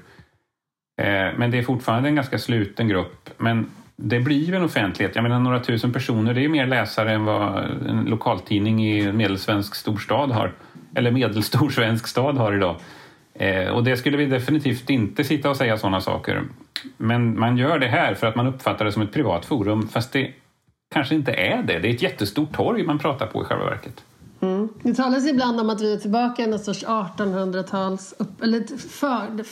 Eh, 1.03 1.29
men 1.37 1.51
det 1.51 1.59
är 1.59 1.62
fortfarande 1.62 2.09
en 2.09 2.14
ganska 2.14 2.38
sluten 2.38 2.88
grupp. 2.88 3.31
Men 3.38 3.70
det 3.96 4.20
blir 4.20 4.44
ju 4.44 4.55
en 4.55 4.64
offentlighet. 4.64 5.16
Jag 5.16 5.22
menar 5.22 5.40
några 5.40 5.61
tusen 5.61 5.92
personer, 5.92 6.35
det 6.35 6.44
är 6.44 6.48
mer 6.48 6.66
läsare 6.66 7.12
än 7.12 7.25
vad 7.25 7.64
en 7.88 8.05
lokaltidning 8.05 8.85
i 8.85 9.01
en 9.01 9.16
medelsvensk 9.16 9.75
storstad 9.75 10.31
har. 10.31 10.53
Eller 10.94 11.11
medelstor 11.11 11.70
svensk 11.70 12.07
stad 12.07 12.37
har 12.37 12.53
idag. 12.57 12.77
Eh, 13.35 13.68
och 13.68 13.85
det 13.85 13.97
skulle 13.97 14.16
vi 14.16 14.27
definitivt 14.27 14.90
inte 14.90 15.25
sitta 15.25 15.51
och 15.51 15.57
säga 15.57 15.79
sådana 15.79 16.01
saker. 16.01 16.42
Men 16.97 17.38
man 17.38 17.57
gör 17.57 17.79
det 17.79 17.88
här 17.88 18.14
för 18.14 18.27
att 18.27 18.37
man 18.37 18.47
uppfattar 18.47 18.85
det 18.85 18.92
som 18.92 19.03
ett 19.03 19.12
privat 19.12 19.45
forum 19.45 19.88
fast 19.88 20.12
det 20.12 20.33
kanske 20.95 21.14
inte 21.14 21.33
är 21.33 21.62
det. 21.62 21.79
Det 21.79 21.88
är 21.88 21.95
ett 21.95 22.03
jättestort 22.03 22.53
torg 22.53 22.85
man 22.85 22.99
pratar 22.99 23.27
på 23.27 23.42
i 23.42 23.45
själva 23.45 23.64
verket. 23.64 24.05
Det 24.83 24.95
talas 24.95 25.27
ibland 25.27 25.61
om 25.61 25.71
att 25.71 25.81
vi 25.81 25.93
är 25.93 25.97
tillbaka 25.97 26.43
i 26.43 26.47
någon 26.47 26.59
sorts 26.59 26.85
1800-tals... 26.85 28.15
Eller 28.43 28.77
för, 28.77 29.45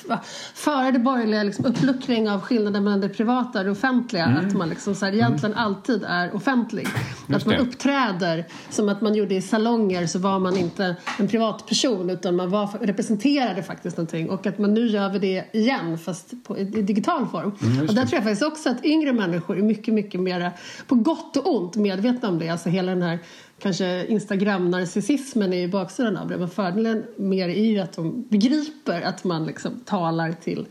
före 0.54 0.90
det 0.90 0.98
borgerliga 0.98 1.42
liksom, 1.42 1.64
uppluckring 1.64 2.30
av 2.30 2.40
skillnaden 2.40 2.84
mellan 2.84 3.00
det 3.00 3.08
privata 3.08 3.58
och 3.58 3.64
det 3.64 3.70
offentliga. 3.70 4.24
Mm. 4.24 4.46
Att 4.46 4.54
man 4.54 4.68
liksom, 4.68 4.94
så 4.94 5.04
här, 5.04 5.12
egentligen 5.12 5.52
mm. 5.52 5.64
alltid 5.64 6.04
är 6.04 6.34
offentlig. 6.34 6.88
Just 7.28 7.40
att 7.40 7.46
man 7.46 7.54
det. 7.54 7.60
uppträder 7.60 8.46
som 8.70 8.88
att 8.88 9.00
man 9.00 9.14
gjorde 9.14 9.34
i 9.34 9.42
salonger 9.42 10.06
så 10.06 10.18
var 10.18 10.38
man 10.38 10.56
inte 10.56 10.96
en 11.18 11.28
privatperson 11.28 12.10
utan 12.10 12.36
man 12.36 12.50
var, 12.50 12.70
representerade 12.80 13.62
faktiskt 13.62 13.96
någonting. 13.96 14.30
Och 14.30 14.46
att 14.46 14.58
man 14.58 14.74
nu 14.74 14.86
gör 14.86 15.08
vi 15.08 15.18
det 15.18 15.44
igen 15.52 15.98
fast 15.98 16.44
på, 16.44 16.58
i, 16.58 16.60
i 16.60 16.82
digital 16.82 17.26
form. 17.26 17.52
Mm, 17.62 17.88
och 17.88 17.94
där 17.94 18.06
tror 18.06 18.14
jag 18.14 18.22
faktiskt 18.22 18.42
också 18.42 18.70
att 18.70 18.84
yngre 18.84 19.12
människor 19.12 19.58
är 19.58 19.62
mycket, 19.62 19.94
mycket 19.94 20.20
mer 20.20 20.52
på 20.86 20.94
gott 20.94 21.36
och 21.36 21.54
ont 21.56 21.76
medvetna 21.76 22.28
om 22.28 22.38
det. 22.38 22.48
Alltså 22.48 22.68
hela 22.68 22.92
den 22.92 23.02
här 23.02 23.18
kanske 23.62 24.06
Instagram-narcissismen 24.06 25.52
är 25.52 25.60
ju 25.60 25.68
baksidan 25.68 26.16
av 26.16 26.28
det. 26.28 26.38
Men 26.38 26.48
fördelen 26.48 27.04
mer 27.16 27.48
är 27.48 27.64
ju 27.64 27.78
att 27.78 27.92
de 27.92 28.28
begriper 28.30 29.02
att 29.02 29.24
man 29.24 29.46
liksom 29.46 29.80
talar 29.80 30.32
till 30.32 30.66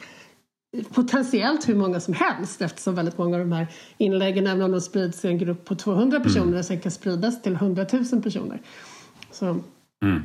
potentiellt 0.93 1.69
hur 1.69 1.75
många 1.75 1.99
som 1.99 2.13
helst 2.13 2.62
eftersom 2.62 2.95
väldigt 2.95 3.17
många 3.17 3.36
av 3.36 3.39
de 3.39 3.52
här 3.52 3.67
inläggen, 3.97 4.47
även 4.47 4.62
om 4.62 4.71
de 4.71 4.82
sprids 4.82 5.25
i 5.25 5.28
en 5.28 5.38
grupp 5.38 5.65
på 5.65 5.75
200 5.75 6.19
personer, 6.19 6.47
mm. 6.47 6.63
sen 6.63 6.80
kan 6.80 6.91
spridas 6.91 7.41
till 7.41 7.54
100 7.54 7.86
000 8.12 8.21
personer. 8.23 8.62
Så. 9.32 9.45
Mm. 10.06 10.23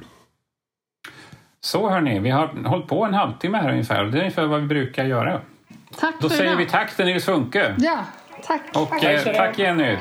Så 1.61 1.91
hörni, 1.91 2.19
vi 2.19 2.31
har 2.31 2.69
hållit 2.69 2.87
på 2.87 3.05
en 3.05 3.15
halvtimme 3.15 3.59
här 3.59 3.71
ungefär. 3.71 4.05
Det 4.05 4.19
är 4.19 4.21
ungefär 4.21 4.47
vad 4.47 4.61
vi 4.61 4.67
brukar 4.67 5.05
göra. 5.05 5.41
Tack 5.99 6.15
Då 6.21 6.29
säger 6.29 6.45
idag. 6.45 6.57
vi 6.57 6.67
tack 6.67 6.97
till 6.97 7.05
Nils 7.05 7.25
Funke. 7.25 7.75
Ja, 7.79 8.05
tack. 8.43 8.63
Och 8.75 8.89
tack, 8.89 9.05
eh, 9.05 9.37
tack 9.37 9.59
Jenny. 9.59 9.97